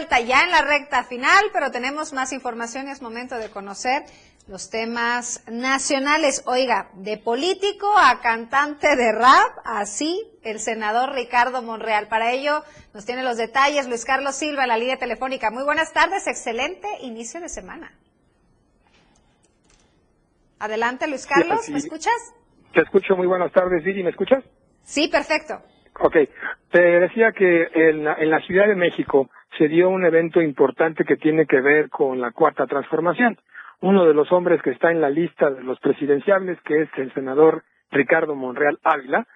[0.00, 4.02] Vuelta ya en la recta final, pero tenemos más información y es momento de conocer
[4.48, 6.42] los temas nacionales.
[6.46, 12.08] Oiga, de político a cantante de rap, así el senador Ricardo Monreal.
[12.08, 15.50] Para ello nos tiene los detalles Luis Carlos Silva en la línea telefónica.
[15.50, 17.92] Muy buenas tardes, excelente inicio de semana.
[20.60, 22.34] Adelante, Luis Carlos, ¿me escuchas?
[22.72, 24.44] Te escucho, muy buenas tardes, Viri, ¿me escuchas?
[24.82, 25.60] Sí, perfecto.
[25.98, 26.16] Ok,
[26.70, 29.28] te decía que en la, en la Ciudad de México
[29.58, 33.38] se dio un evento importante que tiene que ver con la cuarta transformación.
[33.80, 37.12] Uno de los hombres que está en la lista de los presidenciables, que es el
[37.14, 39.26] senador Ricardo Monreal Ávila,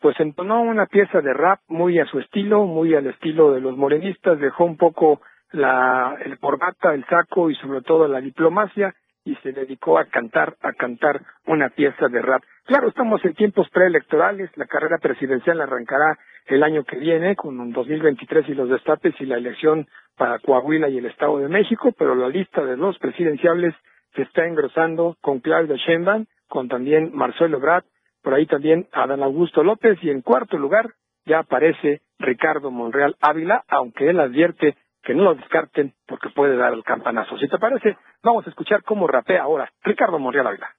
[0.00, 3.76] pues entonó una pieza de rap muy a su estilo, muy al estilo de los
[3.76, 5.22] morenistas, dejó un poco
[5.52, 8.94] la, el corbata, el saco y sobre todo la diplomacia
[9.24, 12.42] y se dedicó a cantar, a cantar una pieza de rap.
[12.64, 17.72] Claro, estamos en tiempos preelectorales, la carrera presidencial arrancará el año que viene con un
[17.72, 22.14] 2023 y los destapes y la elección para Coahuila y el Estado de México, pero
[22.14, 23.74] la lista de los presidenciables
[24.14, 27.84] se está engrosando con Claudia Sheinbaum, con también Marcelo Ebrard,
[28.22, 30.90] por ahí también Adán Augusto López y en cuarto lugar
[31.26, 36.72] ya aparece Ricardo Monreal Ávila, aunque él advierte que no lo descarten porque puede dar
[36.72, 37.36] el campanazo.
[37.38, 40.70] Si te parece, vamos a escuchar cómo rapea ahora Ricardo Monreal Ávila.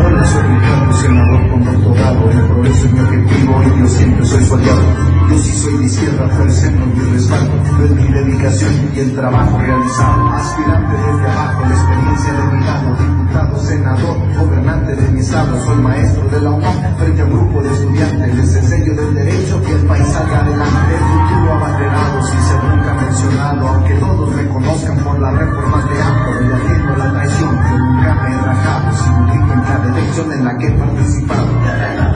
[0.00, 2.30] Hola, soy Ricardo, senador con doctorado.
[2.30, 5.17] El progreso es mi objetivo y yo siempre soy su aliado.
[5.38, 7.52] Yo sí soy de izquierda, ofreciendo mi respaldo.
[7.84, 10.30] Es mi dedicación y el trabajo realizado.
[10.30, 12.96] Aspirante desde abajo, la experiencia de mi lado.
[12.98, 15.64] Diputado, senador, gobernante de mi estado.
[15.64, 18.34] Soy maestro de la UNAM frente a un grupo de estudiantes.
[18.34, 20.94] Les enseño del derecho que el país salga adelante.
[20.94, 23.68] El futuro abanderado, sin ser nunca mencionado.
[23.68, 26.48] Aunque todos me conozcan por las reformas de AMLO.
[26.48, 28.96] Y ajeno la traición, yo nunca me he rajado.
[28.96, 32.07] Sin rico en cada elección en la que he participado.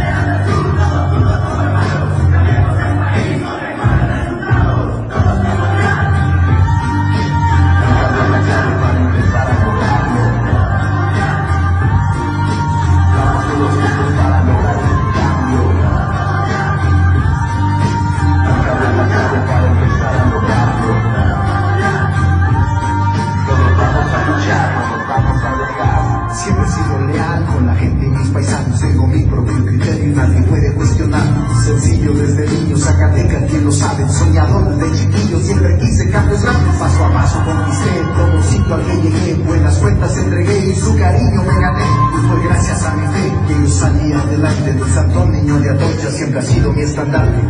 [33.62, 34.08] Lo sabe.
[34.08, 36.78] Soñador desde chiquillo, siempre quise cambios grandes.
[36.78, 39.34] Paso a paso conquisté todo sitio al que llegué.
[39.44, 41.84] Buenas cuentas entregué y su cariño me gané.
[41.84, 44.72] Y fue gracias a mi fe que yo salí adelante.
[44.72, 47.40] Del Santo Niño de Atocha siempre ha sido mi estandarte.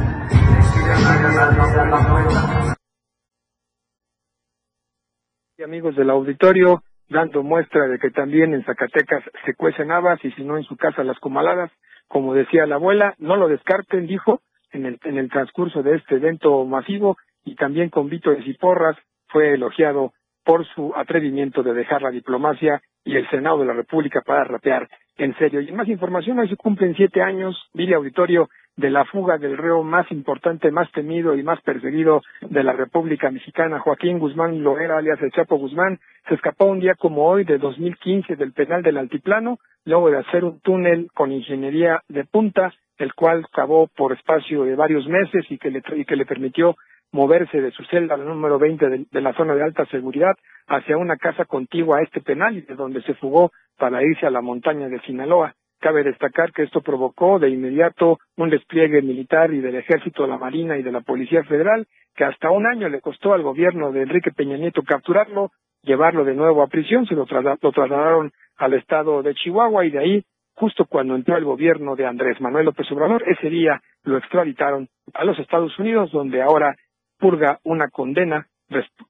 [5.56, 10.30] Y amigos del auditorio, dando muestra de que también en Zacatecas se cuecen habas y
[10.32, 11.70] si no en su casa las comaladas,
[12.08, 14.40] como decía la abuela, no lo descarten, dijo,
[14.72, 18.96] en el, en el transcurso de este evento masivo y también con vítores y porras
[19.28, 20.12] fue elogiado
[20.44, 24.88] por su atrevimiento de dejar la diplomacia y el Senado de la República para rapear
[25.16, 25.60] en serio.
[25.60, 29.82] Y más información, hoy se cumplen siete años, Vile Auditorio, de la fuga del reo
[29.82, 35.20] más importante, más temido y más perseguido de la República Mexicana, Joaquín Guzmán Loera, alias
[35.20, 35.98] el Chapo Guzmán,
[36.28, 40.44] se escapó un día como hoy de 2015 del penal del Altiplano, luego de hacer
[40.44, 45.58] un túnel con ingeniería de punta, el cual cavó por espacio de varios meses y
[45.58, 46.76] que le, y que le permitió
[47.12, 50.34] moverse de su celda número 20 de, de, la zona de alta seguridad
[50.66, 54.30] hacia una casa contigua a este penal y de donde se fugó para irse a
[54.30, 55.54] la montaña de Sinaloa.
[55.80, 60.78] Cabe destacar que esto provocó de inmediato un despliegue militar y del ejército, la marina
[60.78, 64.30] y de la policía federal, que hasta un año le costó al gobierno de Enrique
[64.30, 65.50] Peña Nieto capturarlo,
[65.82, 69.98] llevarlo de nuevo a prisión, se lo, lo trasladaron al estado de Chihuahua y de
[69.98, 70.24] ahí,
[70.54, 75.24] justo cuando entró el gobierno de Andrés Manuel López Obrador, ese día lo extraditaron a
[75.24, 76.76] los Estados Unidos, donde ahora
[77.18, 78.46] purga una condena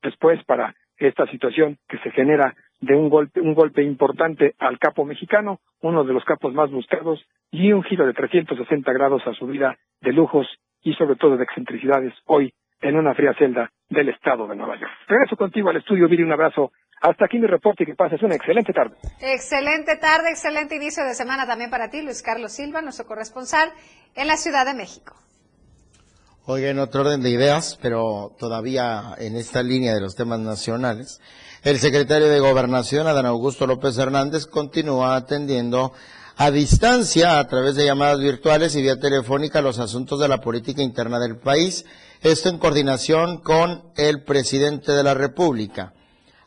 [0.02, 5.04] después para esta situación que se genera de un golpe, un golpe importante al capo
[5.04, 9.46] mexicano, uno de los capos más buscados, y un giro de 360 grados a su
[9.46, 10.46] vida de lujos
[10.82, 14.90] y sobre todo de excentricidades hoy en una fría celda del estado de Nueva York.
[15.06, 16.72] Regreso contigo al estudio, Viri, un abrazo.
[17.02, 18.94] Hasta aquí mi reporte y que pases una excelente tarde.
[19.20, 23.72] Excelente tarde, excelente inicio de semana también para ti, Luis Carlos Silva, nuestro corresponsal
[24.14, 25.16] en la Ciudad de México.
[26.46, 31.20] Oiga, en otro orden de ideas, pero todavía en esta línea de los temas nacionales,
[31.64, 35.92] el secretario de Gobernación, Adán Augusto López Hernández, continúa atendiendo
[36.36, 40.82] a distancia, a través de llamadas virtuales y vía telefónica, los asuntos de la política
[40.82, 41.84] interna del país.
[42.20, 45.94] Esto en coordinación con el presidente de la República.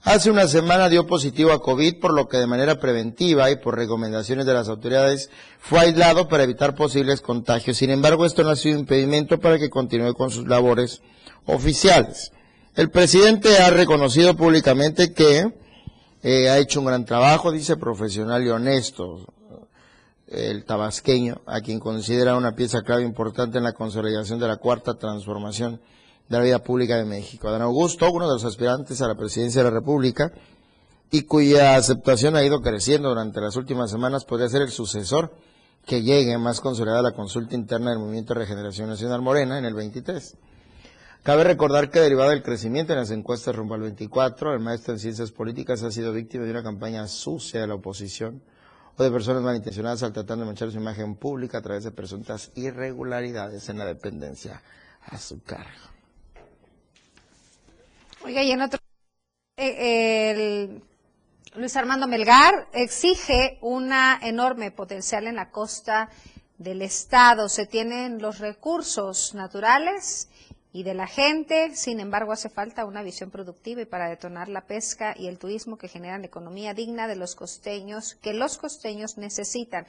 [0.05, 3.75] Hace una semana dio positivo a COVID, por lo que de manera preventiva y por
[3.75, 7.77] recomendaciones de las autoridades fue aislado para evitar posibles contagios.
[7.77, 11.01] Sin embargo, esto no ha sido impedimento para que continúe con sus labores
[11.47, 12.31] oficiales.
[12.75, 15.51] El presidente ha reconocido públicamente que
[16.21, 19.25] eh, ha hecho un gran trabajo, dice profesional y honesto,
[20.27, 24.99] el tabasqueño, a quien considera una pieza clave importante en la consolidación de la cuarta
[24.99, 25.81] transformación
[26.29, 27.47] de la vida pública de México.
[27.47, 30.31] Adán Augusto, uno de los aspirantes a la presidencia de la República,
[31.11, 35.33] y cuya aceptación ha ido creciendo durante las últimas semanas, podría ser el sucesor
[35.85, 39.75] que llegue más consolidada la consulta interna del Movimiento de Regeneración Nacional Morena en el
[39.75, 40.35] 23.
[41.21, 44.99] Cabe recordar que derivado del crecimiento en las encuestas rumbo al 24, el maestro en
[44.99, 48.41] ciencias políticas ha sido víctima de una campaña sucia de la oposición
[48.97, 52.51] o de personas malintencionadas al tratar de manchar su imagen pública a través de presuntas
[52.55, 54.61] irregularidades en la dependencia
[55.01, 55.94] a su cargo.
[58.25, 58.79] Oiga, y en otro...
[59.55, 60.81] eh,
[61.53, 66.09] Luis Armando Melgar exige una enorme potencial en la costa
[66.57, 67.49] del estado.
[67.49, 70.27] Se tienen los recursos naturales
[70.73, 74.65] y de la gente, sin embargo hace falta una visión productiva y para detonar la
[74.65, 79.85] pesca y el turismo que generan economía digna de los costeños, que los costeños necesitan.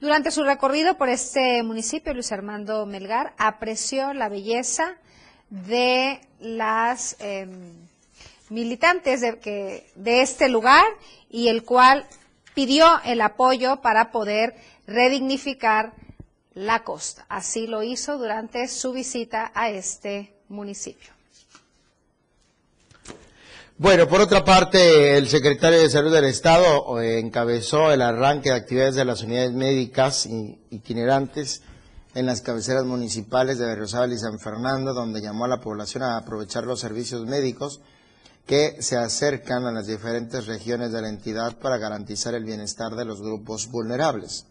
[0.00, 4.96] Durante su recorrido por este municipio, Luis Armando Melgar apreció la belleza
[5.50, 7.46] de las eh,
[8.50, 10.84] militantes de, que, de este lugar
[11.30, 12.06] y el cual
[12.54, 14.54] pidió el apoyo para poder
[14.86, 15.92] redignificar
[16.54, 17.24] la costa.
[17.28, 21.12] Así lo hizo durante su visita a este municipio.
[23.76, 28.56] Bueno, por otra parte, el secretario de Salud del Estado eh, encabezó el arranque de
[28.56, 30.26] actividades de las unidades médicas
[30.70, 31.62] itinerantes
[32.18, 36.16] en las cabeceras municipales de Berriozábal y San Fernando, donde llamó a la población a
[36.16, 37.80] aprovechar los servicios médicos
[38.44, 43.04] que se acercan a las diferentes regiones de la entidad para garantizar el bienestar de
[43.04, 44.46] los grupos vulnerables.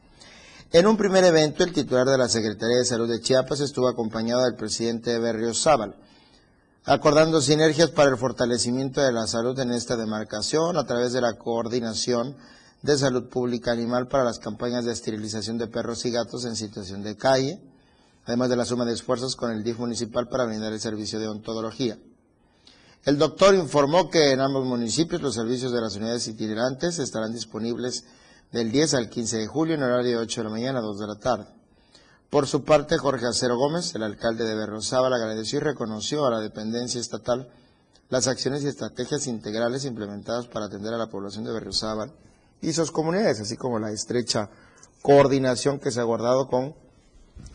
[0.71, 4.45] En un primer evento, el titular de la Secretaría de Salud de Chiapas estuvo acompañado
[4.45, 5.93] del presidente de Berriozábal,
[6.85, 11.33] acordando sinergias para el fortalecimiento de la salud en esta demarcación a través de la
[11.33, 12.37] coordinación
[12.87, 17.03] de salud pública animal para las campañas de esterilización de perros y gatos en situación
[17.03, 17.61] de calle,
[18.25, 21.27] además de la suma de esfuerzos con el DIF municipal para brindar el servicio de
[21.27, 21.97] ontología.
[23.03, 28.05] El doctor informó que en ambos municipios los servicios de las unidades itinerantes estarán disponibles
[28.53, 30.99] del 10 al 15 de julio en horario de 8 de la mañana a 2
[30.99, 31.47] de la tarde.
[32.29, 36.39] Por su parte, Jorge Acero Gómez, el alcalde de Berrozábal, agradeció y reconoció a la
[36.39, 37.49] dependencia estatal
[38.07, 42.13] las acciones y estrategias integrales implementadas para atender a la población de Berriozábal
[42.61, 44.49] y sus comunidades, así como la estrecha
[45.01, 46.75] coordinación que se ha guardado con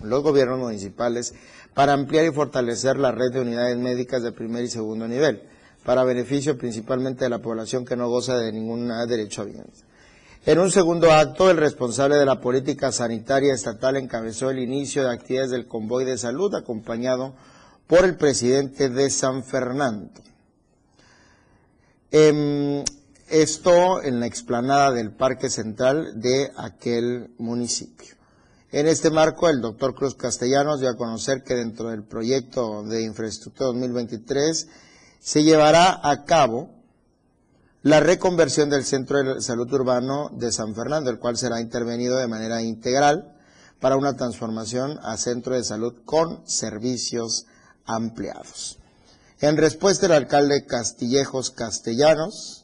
[0.03, 1.35] los gobiernos municipales
[1.75, 5.43] para ampliar y fortalecer la red de unidades médicas de primer y segundo nivel,
[5.85, 9.85] para beneficio principalmente de la población que no goza de ningún derecho a bienes.
[10.45, 15.13] En un segundo acto, el responsable de la política sanitaria estatal encabezó el inicio de
[15.13, 17.35] actividades del convoy de salud acompañado
[17.87, 20.21] por el presidente de San Fernando.
[22.11, 22.85] Eh,
[23.33, 28.15] esto en la explanada del Parque Central de aquel municipio.
[28.71, 33.03] En este marco, el doctor Cruz Castellanos dio a conocer que dentro del proyecto de
[33.03, 34.69] infraestructura 2023
[35.19, 36.75] se llevará a cabo
[37.81, 42.29] la reconversión del Centro de Salud Urbano de San Fernando, el cual será intervenido de
[42.29, 43.35] manera integral
[43.81, 47.47] para una transformación a centro de salud con servicios
[47.87, 48.79] ampliados.
[49.41, 52.62] En respuesta, el alcalde Castillejos Castellanos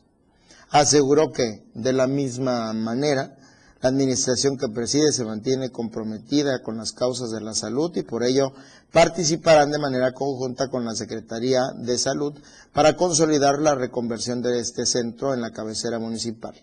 [0.70, 3.36] aseguró que, de la misma manera,
[3.80, 8.24] la administración que preside se mantiene comprometida con las causas de la salud y por
[8.24, 8.52] ello
[8.92, 12.34] participarán de manera conjunta con la Secretaría de Salud
[12.72, 16.54] para consolidar la reconversión de este centro en la cabecera municipal.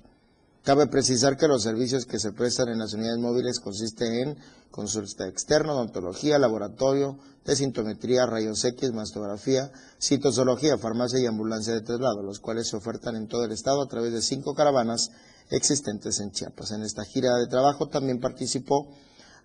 [0.65, 4.37] Cabe precisar que los servicios que se prestan en las unidades móviles consisten en
[4.71, 12.23] consulta externa, odontología, laboratorio, de sintometría, rayos X, mastografía, citozoología, farmacia y ambulancia de traslado,
[12.23, 15.11] los cuales se ofertan en todo el estado a través de cinco caravanas
[15.51, 16.71] existentes en Chiapas.
[16.71, 18.87] En esta gira de trabajo también participó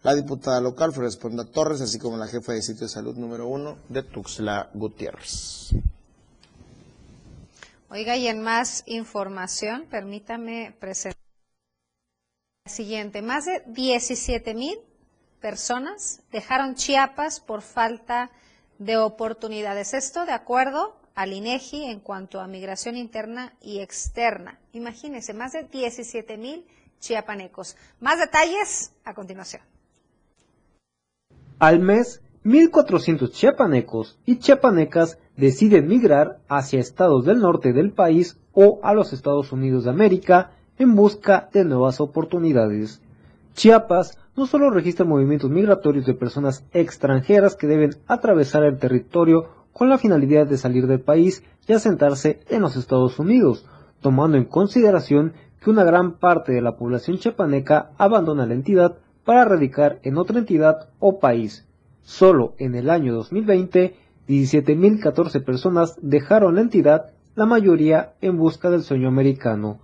[0.03, 3.77] la diputada local Floresponda Torres, así como la jefa de sitio de salud número uno
[3.91, 5.75] de Tuxtla Gutiérrez.
[7.93, 11.19] Oiga, y en más información, permítame presentar
[12.65, 13.21] la siguiente.
[13.21, 14.79] Más de 17 mil
[15.41, 18.31] personas dejaron Chiapas por falta
[18.79, 19.93] de oportunidades.
[19.93, 24.61] Esto de acuerdo al INEGI en cuanto a migración interna y externa.
[24.71, 26.65] Imagínense, más de 17 mil
[27.01, 27.77] chiapanecos.
[27.99, 29.63] Más detalles a continuación.
[31.59, 38.79] Al mes, 1.400 chiapanecos y chiapanecas deciden migrar hacia estados del norte del país o
[38.83, 43.03] a los Estados Unidos de América en busca de nuevas oportunidades.
[43.55, 49.89] Chiapas no solo registra movimientos migratorios de personas extranjeras que deben atravesar el territorio con
[49.89, 53.67] la finalidad de salir del país y asentarse en los Estados Unidos,
[54.01, 59.45] tomando en consideración que una gran parte de la población chiapaneca abandona la entidad para
[59.45, 61.67] radicar en otra entidad o país.
[62.03, 63.95] Solo en el año 2020,
[64.31, 69.81] 17.014 personas dejaron la entidad, la mayoría en busca del sueño americano.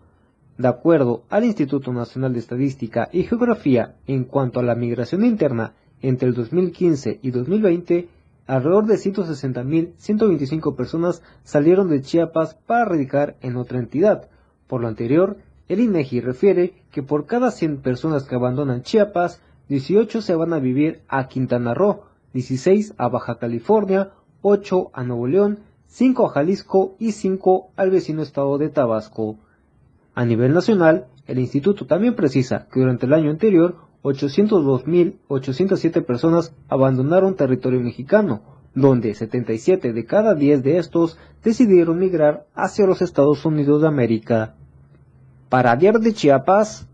[0.57, 5.73] De acuerdo al Instituto Nacional de Estadística y Geografía, en cuanto a la migración interna
[6.01, 8.09] entre el 2015 y 2020,
[8.47, 14.29] alrededor de 160.125 personas salieron de Chiapas para radicar en otra entidad.
[14.69, 15.39] Por lo anterior,
[15.69, 20.61] el INEGI refiere que por cada 100 personas que abandonan Chiapas, 18 se van a
[20.61, 26.95] vivir a Quintana Roo, 16 a Baja California, 8 a Nuevo León, 5 a Jalisco
[26.99, 29.37] y 5 al vecino estado de Tabasco.
[30.15, 37.35] A nivel nacional, el instituto también precisa que durante el año anterior 802.807 personas abandonaron
[37.35, 38.43] territorio mexicano,
[38.75, 44.55] donde 77 de cada 10 de estos decidieron migrar hacia los Estados Unidos de América.
[45.49, 46.89] Para Diario de Chiapas,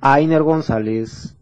[0.00, 1.33] Ainer González.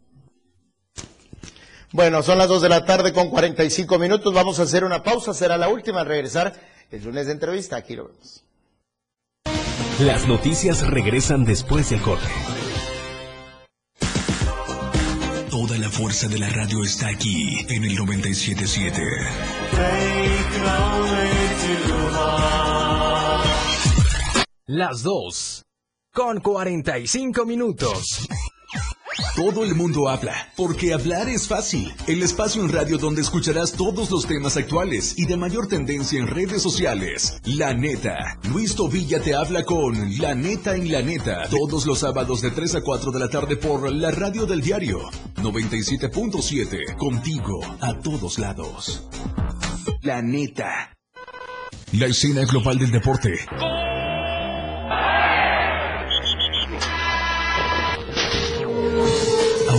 [1.93, 4.32] Bueno, son las 2 de la tarde con 45 minutos.
[4.32, 5.34] Vamos a hacer una pausa.
[5.34, 6.55] Será la última al regresar.
[6.90, 7.76] El lunes de entrevista.
[7.76, 8.45] Aquí lo vemos.
[10.01, 12.26] Las noticias regresan después del corte.
[15.51, 19.03] Toda la fuerza de la radio está aquí en el 977.
[24.66, 25.62] Las 2
[26.14, 28.26] con 45 minutos.
[29.35, 31.91] Todo el mundo habla, porque hablar es fácil.
[32.07, 36.26] El espacio en radio donde escucharás todos los temas actuales y de mayor tendencia en
[36.26, 37.41] redes sociales.
[37.45, 38.39] La neta.
[38.53, 41.49] Luis Tobilla te habla con La neta en la neta.
[41.49, 45.01] Todos los sábados de 3 a 4 de la tarde por la radio del diario
[45.37, 46.97] 97.7.
[46.99, 49.09] Contigo a todos lados.
[50.03, 50.95] La neta.
[51.93, 53.30] La escena global del deporte.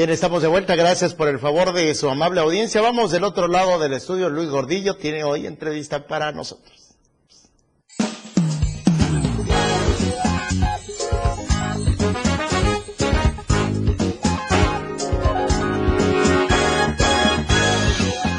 [0.00, 0.76] Bien, estamos de vuelta.
[0.76, 2.80] Gracias por el favor de su amable audiencia.
[2.80, 4.30] Vamos del otro lado del estudio.
[4.30, 6.96] Luis Gordillo tiene hoy entrevista para nosotros.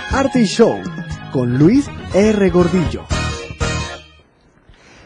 [0.10, 0.82] Arte y Show
[1.32, 1.86] con Luis
[2.16, 2.50] R.
[2.50, 3.06] Gordillo.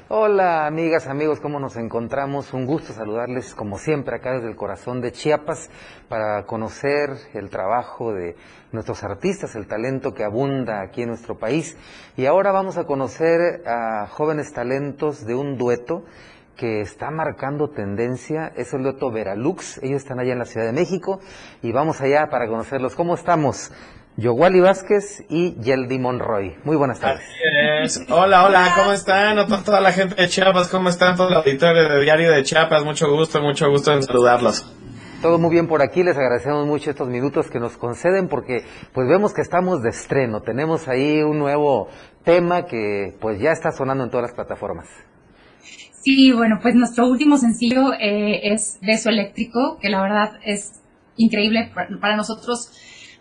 [0.08, 0.68] Hola.
[0.68, 2.54] amigas, amigos, ¿cómo nos encontramos?
[2.54, 5.72] Un gusto saludarles como siempre acá desde el corazón de Chiapas
[6.08, 8.36] para conocer el trabajo de
[8.72, 11.76] nuestros artistas, el talento que abunda aquí en nuestro país.
[12.18, 16.04] Y ahora vamos a conocer a jóvenes talentos de un dueto
[16.56, 20.74] que está marcando tendencia, es el dueto Veralux, ellos están allá en la Ciudad de
[20.74, 21.20] México
[21.64, 22.96] y vamos allá para conocerlos.
[22.96, 23.72] ¿Cómo estamos?
[24.18, 26.56] Yowali Vázquez y Yeldi Monroy.
[26.64, 27.24] Muy buenas tardes.
[27.84, 28.10] Así es.
[28.10, 29.36] Hola, hola, ¿cómo están?
[29.48, 31.18] To- Toda la gente de Chiapas, ¿cómo están?
[31.18, 34.66] Todo el auditorio de Diario de Chiapas, mucho gusto, mucho gusto en saludarlos.
[35.22, 38.64] Todo muy bien por aquí, les agradecemos mucho estos minutos que nos conceden porque
[38.94, 41.90] pues vemos que estamos de estreno, tenemos ahí un nuevo
[42.24, 44.88] tema que pues ya está sonando en todas las plataformas.
[46.04, 50.80] Sí, bueno, pues nuestro último sencillo eh, es Beso Eléctrico, que la verdad es
[51.18, 51.72] increíble.
[52.00, 52.72] Para nosotros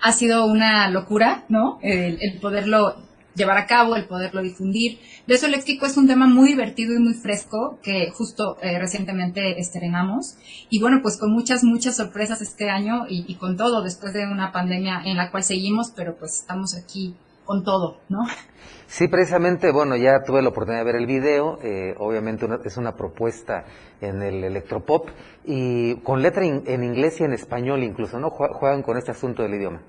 [0.05, 1.79] ha sido una locura, ¿no?
[1.83, 2.95] El, poderlo
[3.35, 4.99] llevar a cabo, el poderlo difundir.
[5.27, 10.37] Beso Eléctrico es un tema muy divertido y muy fresco que justo eh, recientemente estrenamos.
[10.71, 14.53] Y bueno, pues con muchas, muchas sorpresas este año y, con todo, después de una
[14.53, 18.21] pandemia en la cual seguimos, pero pues estamos aquí con todo, ¿no?
[18.87, 22.77] Sí, precisamente, bueno, ya tuve la oportunidad de ver el video, eh, obviamente una- es
[22.77, 23.65] una propuesta
[24.01, 25.09] en el electropop
[25.45, 28.31] y con letra in- en inglés y en español incluso, ¿no?
[28.31, 29.81] Jue- Juegan con este asunto del idioma.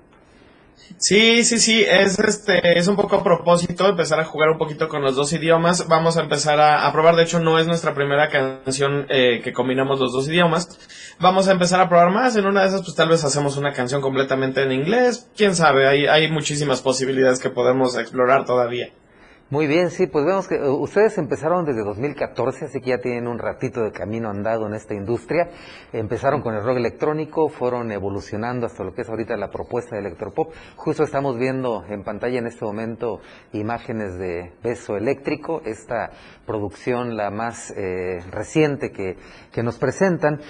[0.98, 4.88] Sí, sí, sí, es este, es un poco a propósito empezar a jugar un poquito
[4.88, 5.88] con los dos idiomas.
[5.88, 10.00] Vamos a empezar a, probar, de hecho no es nuestra primera canción eh, que combinamos
[10.00, 10.78] los dos idiomas.
[11.18, 13.72] Vamos a empezar a probar más, en una de esas pues tal vez hacemos una
[13.72, 18.90] canción completamente en inglés, quién sabe, hay, hay muchísimas posibilidades que podemos explorar todavía.
[19.48, 23.28] Muy bien, sí, pues vemos que eh, ustedes empezaron desde 2014, así que ya tienen
[23.28, 25.50] un ratito de camino andado en esta industria.
[25.92, 30.00] Empezaron con el rock electrónico, fueron evolucionando hasta lo que es ahorita la propuesta de
[30.00, 30.52] electropop.
[30.74, 33.20] Justo estamos viendo en pantalla en este momento
[33.52, 36.10] imágenes de Beso Eléctrico, esta
[36.44, 39.16] producción la más eh, reciente que,
[39.52, 40.40] que nos presentan.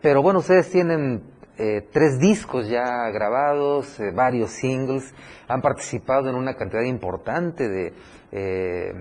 [0.00, 1.24] Pero bueno, ustedes tienen
[1.56, 5.14] eh, tres discos ya grabados, eh, varios singles,
[5.46, 7.92] han participado en una cantidad importante de
[8.34, 8.92] eh,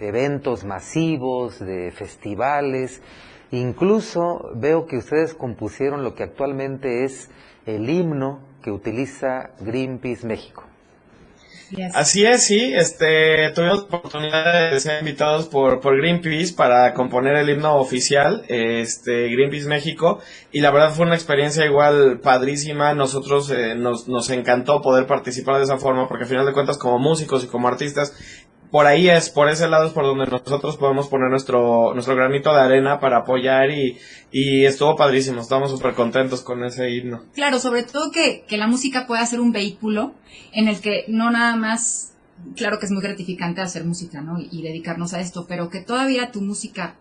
[0.00, 3.02] eventos masivos, de festivales,
[3.50, 7.30] incluso veo que ustedes compusieron lo que actualmente es
[7.66, 10.64] el himno que utiliza Greenpeace México.
[11.94, 17.36] Así es, sí, este, tuvimos la oportunidad de ser invitados por, por Greenpeace para componer
[17.36, 20.18] el himno oficial, este, Greenpeace México,
[20.50, 25.58] y la verdad fue una experiencia igual padrísima, nosotros eh, nos, nos encantó poder participar
[25.58, 28.14] de esa forma, porque al final de cuentas como músicos y como artistas,
[28.70, 32.52] por ahí es, por ese lado es por donde nosotros podemos poner nuestro, nuestro granito
[32.52, 33.98] de arena para apoyar y,
[34.30, 37.24] y estuvo padrísimo, estamos súper contentos con ese himno.
[37.34, 40.14] Claro, sobre todo que, que la música pueda ser un vehículo
[40.52, 42.12] en el que no nada más,
[42.56, 44.38] claro que es muy gratificante hacer música, ¿no?
[44.38, 46.94] Y, dedicarnos a esto, pero que todavía tu música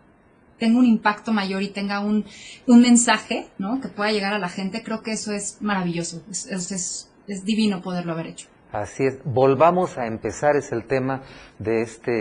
[0.58, 2.26] tenga un impacto mayor y tenga un,
[2.66, 3.80] un mensaje, ¿no?
[3.80, 7.82] Que pueda llegar a la gente, creo que eso es maravilloso, es, es, es divino
[7.82, 8.48] poderlo haber hecho.
[8.72, 11.24] Así es, volvamos a empezar, es el tema
[11.58, 12.12] de este,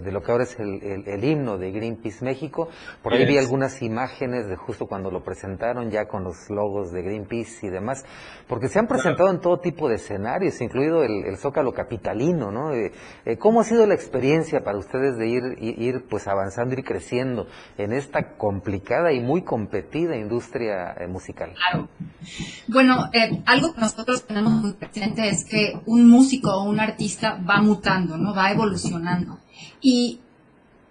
[0.00, 2.68] de lo que ahora es el, el- el himno de Greenpeace México.
[3.02, 7.02] Por ahí vi algunas imágenes de justo cuando lo presentaron, ya con los logos de
[7.02, 8.04] Greenpeace y demás,
[8.48, 12.72] porque se han presentado en todo tipo de escenarios, incluido el, el Zócalo Capitalino, ¿no?
[12.72, 12.92] Eh,
[13.26, 17.46] eh, ¿Cómo ha sido la experiencia para ustedes de ir, ir pues avanzando y creciendo
[17.76, 21.52] en esta complicada y muy competida industria eh, musical?
[21.70, 21.88] Claro.
[22.68, 27.36] Bueno, eh, algo que nosotros tenemos muy presente es que un músico o un artista
[27.48, 28.32] va mutando, ¿no?
[28.32, 29.38] Va evolucionando.
[29.80, 30.20] Y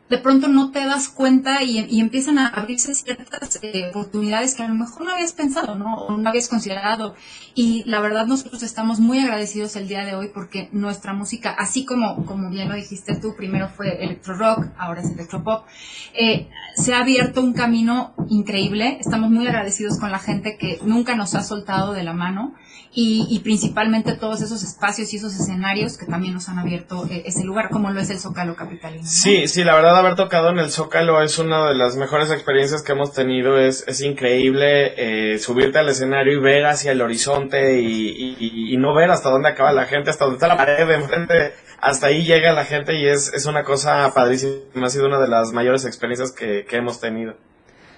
[0.09, 4.67] de pronto no te das cuenta y, empiezan a abrirse ciertas eh, oportunidades que a
[4.67, 5.95] lo mejor no habías pensado, ¿no?
[5.95, 7.15] O no habías considerado.
[7.53, 11.85] Y la verdad nosotros estamos muy agradecidos el día de hoy porque nuestra música, así
[11.85, 15.65] como, como bien lo dijiste tú, primero fue electro rock, ahora es electropop,
[16.13, 18.97] eh, se ha abierto un camino increíble.
[18.99, 22.55] Estamos muy agradecidos con la gente que nunca nos ha soltado de la mano
[22.91, 27.43] y, principalmente todos esos espacios y esos escenarios que también nos han abierto eh, ese
[27.43, 29.03] lugar, como lo es el Zócalo Capitalino.
[29.03, 29.07] ¿no?
[29.07, 32.81] Sí, sí, la verdad haber tocado en el Zócalo es una de las mejores experiencias
[32.83, 37.79] que hemos tenido, es, es increíble eh, subirte al escenario y ver hacia el horizonte
[37.81, 40.87] y, y- y no ver hasta dónde acaba la gente, hasta dónde está la pared
[40.87, 45.07] de enfrente, hasta ahí llega la gente y es, es una cosa padrísima, ha sido
[45.07, 47.35] una de las mayores experiencias que, que hemos tenido.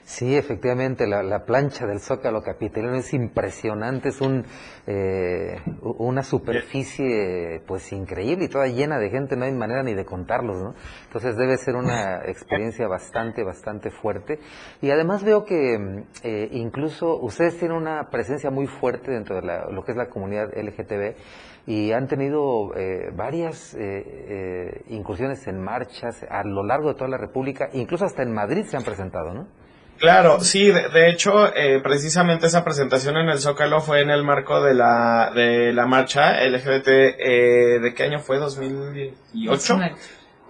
[0.04, 4.44] Sí, efectivamente, la, la plancha del Zócalo Capitalino es impresionante, es un,
[4.88, 10.04] eh, una superficie pues increíble y toda llena de gente, no hay manera ni de
[10.04, 10.74] contarlos, ¿no?
[11.06, 14.40] Entonces debe ser una experiencia bastante, bastante fuerte.
[14.82, 19.70] Y además veo que eh, incluso ustedes tienen una presencia muy fuerte dentro de la-
[19.70, 21.16] lo que es la comunidad LGTB
[21.68, 27.10] y han tenido eh, varias eh, eh, incursiones en marchas a lo largo de toda
[27.10, 29.61] la República, incluso hasta en Madrid se han presentado, ¿no?
[30.02, 34.60] Claro, sí, de, hecho, eh, precisamente esa presentación en el Zócalo fue en el marco
[34.60, 38.40] de la, de la marcha LGBT, eh, ¿de qué año fue?
[38.40, 39.96] ¿2018?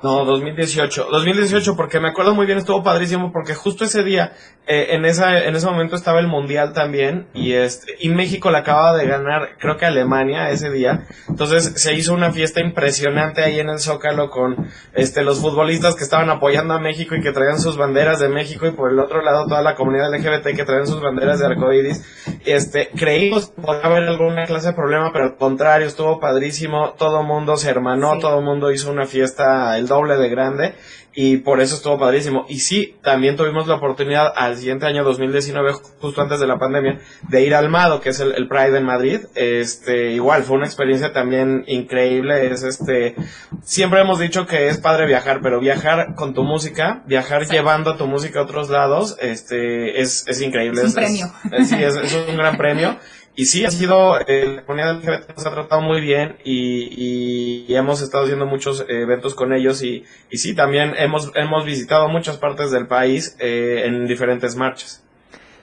[0.04, 1.08] No, 2018.
[1.12, 4.34] 2018, porque me acuerdo muy bien, estuvo padrísimo, porque justo ese día,
[4.66, 8.58] eh, en esa, en ese momento estaba el Mundial también, y este, y México le
[8.58, 11.06] acababa de ganar, creo que Alemania ese día.
[11.30, 16.04] Entonces se hizo una fiesta impresionante ahí en el Zócalo con, este, los futbolistas que
[16.04, 19.22] estaban apoyando a México y que traían sus banderas de México, y por el otro
[19.22, 22.04] lado toda la comunidad LGBT que traían sus banderas de arcoíris.
[22.46, 27.22] Este, creímos que podía haber alguna clase de problema, pero al contrario, estuvo padrísimo, todo
[27.22, 30.74] mundo se hermanó, todo mundo hizo una fiesta el doble de grande
[31.14, 32.46] y por eso estuvo padrísimo.
[32.48, 37.00] Y sí, también tuvimos la oportunidad al siguiente año 2019, justo antes de la pandemia,
[37.28, 39.20] de ir al Mado, que es el, el Pride en Madrid.
[39.36, 42.50] Este, igual, fue una experiencia también increíble.
[42.50, 43.16] Es este,
[43.62, 48.08] siempre hemos dicho que es padre viajar, pero viajar con tu música, viajar llevando tu
[48.08, 50.82] música a otros lados, este, es, es increíble.
[50.82, 51.26] Es un premio.
[51.52, 52.98] es- sí, es, es un gran premio.
[53.36, 57.76] Y sí, ha sido, eh, la comunidad LGBT nos ha tratado muy bien y, y-
[57.76, 62.10] hemos estado haciendo muchos eh, eventos con ellos y, y sí, también hemos, hemos visitado
[62.10, 65.04] muchas partes del país eh, en diferentes marchas.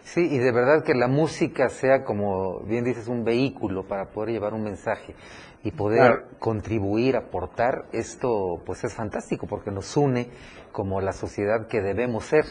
[0.05, 4.31] Sí, y de verdad que la música sea, como bien dices, un vehículo para poder
[4.31, 5.15] llevar un mensaje
[5.63, 6.23] y poder Claro.
[6.39, 10.29] contribuir, aportar, esto pues es fantástico porque nos une
[10.73, 12.47] como la sociedad que debemos ser.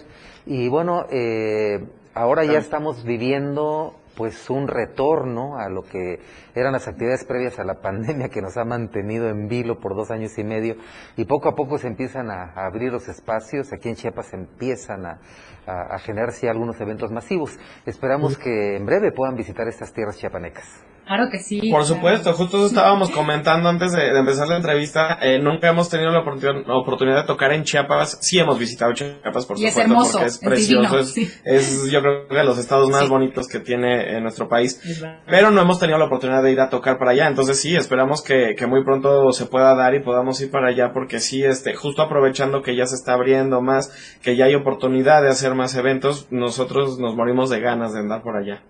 [0.46, 6.20] Y bueno, eh, ahora ya estamos viviendo pues un retorno a lo que
[6.56, 10.10] eran las actividades previas a la pandemia que nos ha mantenido en vilo por dos
[10.10, 10.76] años y medio
[11.16, 14.36] y poco a poco se empiezan a, a abrir los espacios, aquí en Chiapas se
[14.36, 15.20] empiezan a,
[15.68, 17.58] a, a generarse algunos eventos masivos.
[17.86, 20.97] Esperamos que en breve puedan visitar estas tierras chiapanecas.
[21.08, 21.72] Claro que sí.
[21.72, 25.90] Por supuesto, justo eso estábamos comentando antes de, de empezar la entrevista, eh, nunca hemos
[25.90, 29.66] tenido la oportun- la oportunidad de tocar en Chiapas, sí hemos visitado Chiapas, por Y
[29.66, 31.32] es supuesto, hermoso, porque es es precioso, divino, es, sí.
[31.46, 33.10] es, yo creo que de los estados más Sí.
[33.10, 36.60] bonitos que tiene en nuestro país, Es pero no hemos tenido la oportunidad de ir
[36.60, 40.02] a tocar para allá, entonces sí, esperamos que, que muy pronto se pueda dar y
[40.02, 43.92] podamos ir para allá, porque sí, este, justo aprovechando que ya se está abriendo más,
[44.22, 48.22] que ya hay oportunidad de hacer más eventos, nosotros nos morimos de ganas de andar
[48.22, 48.62] por allá.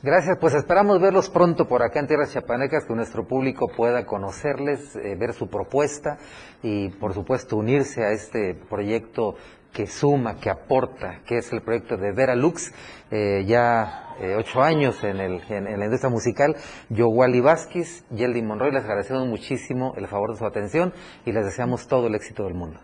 [0.00, 4.94] Gracias, pues esperamos verlos pronto por acá en Tierras Chiapanecas, que nuestro público pueda conocerles,
[4.94, 6.18] eh, ver su propuesta
[6.62, 9.34] y por supuesto unirse a este proyecto
[9.72, 12.72] que suma, que aporta, que es el proyecto de Vera Lux,
[13.10, 16.54] eh, ya eh, ocho años en, el, en, la industria musical.
[16.90, 20.92] Yo, Wally Vázquez, Yeldy Monroy, les agradecemos muchísimo el favor de su atención
[21.26, 22.78] y les deseamos todo el éxito del mundo.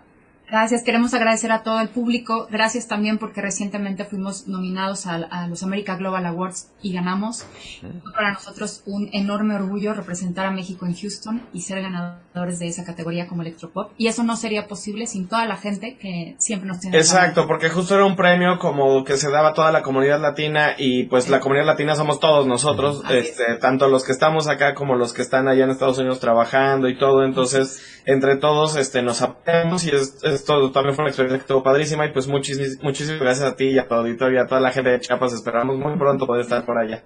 [0.49, 2.47] Gracias, queremos agradecer a todo el público.
[2.51, 7.45] Gracias también porque recientemente fuimos nominados a, a los America Global Awards y ganamos.
[7.81, 12.69] Fue para nosotros un enorme orgullo representar a México en Houston y ser ganadores de
[12.69, 13.93] esa categoría como Electropop.
[13.97, 16.99] Y eso no sería posible sin toda la gente que siempre nos tiene.
[16.99, 20.75] Exacto, porque justo era un premio como que se daba a toda la comunidad latina
[20.79, 24.95] y pues la comunidad latina somos todos nosotros, este, tanto los que estamos acá como
[24.95, 29.23] los que están allá en Estados Unidos trabajando y todo, entonces entre todos este nos
[29.23, 33.21] apoyamos y es- esto también fue una experiencia que estuvo padrísima y pues muchísimas muchísimas
[33.21, 35.79] gracias a ti y a tu auditorio y a toda la gente de Chiapas, esperamos
[35.79, 37.03] muy pronto poder estar por allá.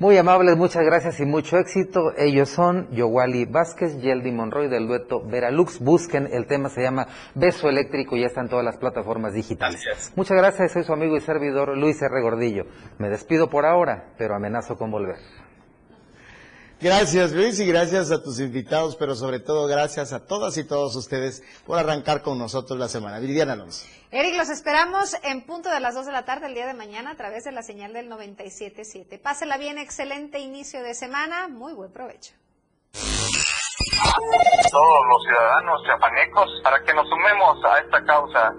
[0.00, 2.12] Muy amables, muchas gracias y mucho éxito.
[2.18, 5.78] Ellos son Yowali Vázquez, Yeldy Monroy del dueto Veralux.
[5.78, 7.06] Busquen, el tema se llama
[7.36, 9.84] Beso Eléctrico y ya está en todas las plataformas digitales.
[10.16, 12.20] Muchas gracias, soy su amigo y servidor Luis R.
[12.20, 12.64] Gordillo.
[12.98, 15.16] Me despido por ahora, pero amenazo con volver.
[16.84, 20.94] Gracias Luis y gracias a tus invitados, pero sobre todo gracias a todas y todos
[20.96, 23.18] ustedes por arrancar con nosotros la semana.
[23.20, 23.86] Viridiana Alonso.
[24.10, 27.12] Eric, los esperamos en punto de las 2 de la tarde el día de mañana
[27.12, 29.18] a través de la señal del 97.7.
[29.18, 32.34] Pásela bien, excelente inicio de semana, muy buen provecho.
[34.70, 38.58] todos los ciudadanos chiapanecos para que nos sumemos a esta causa.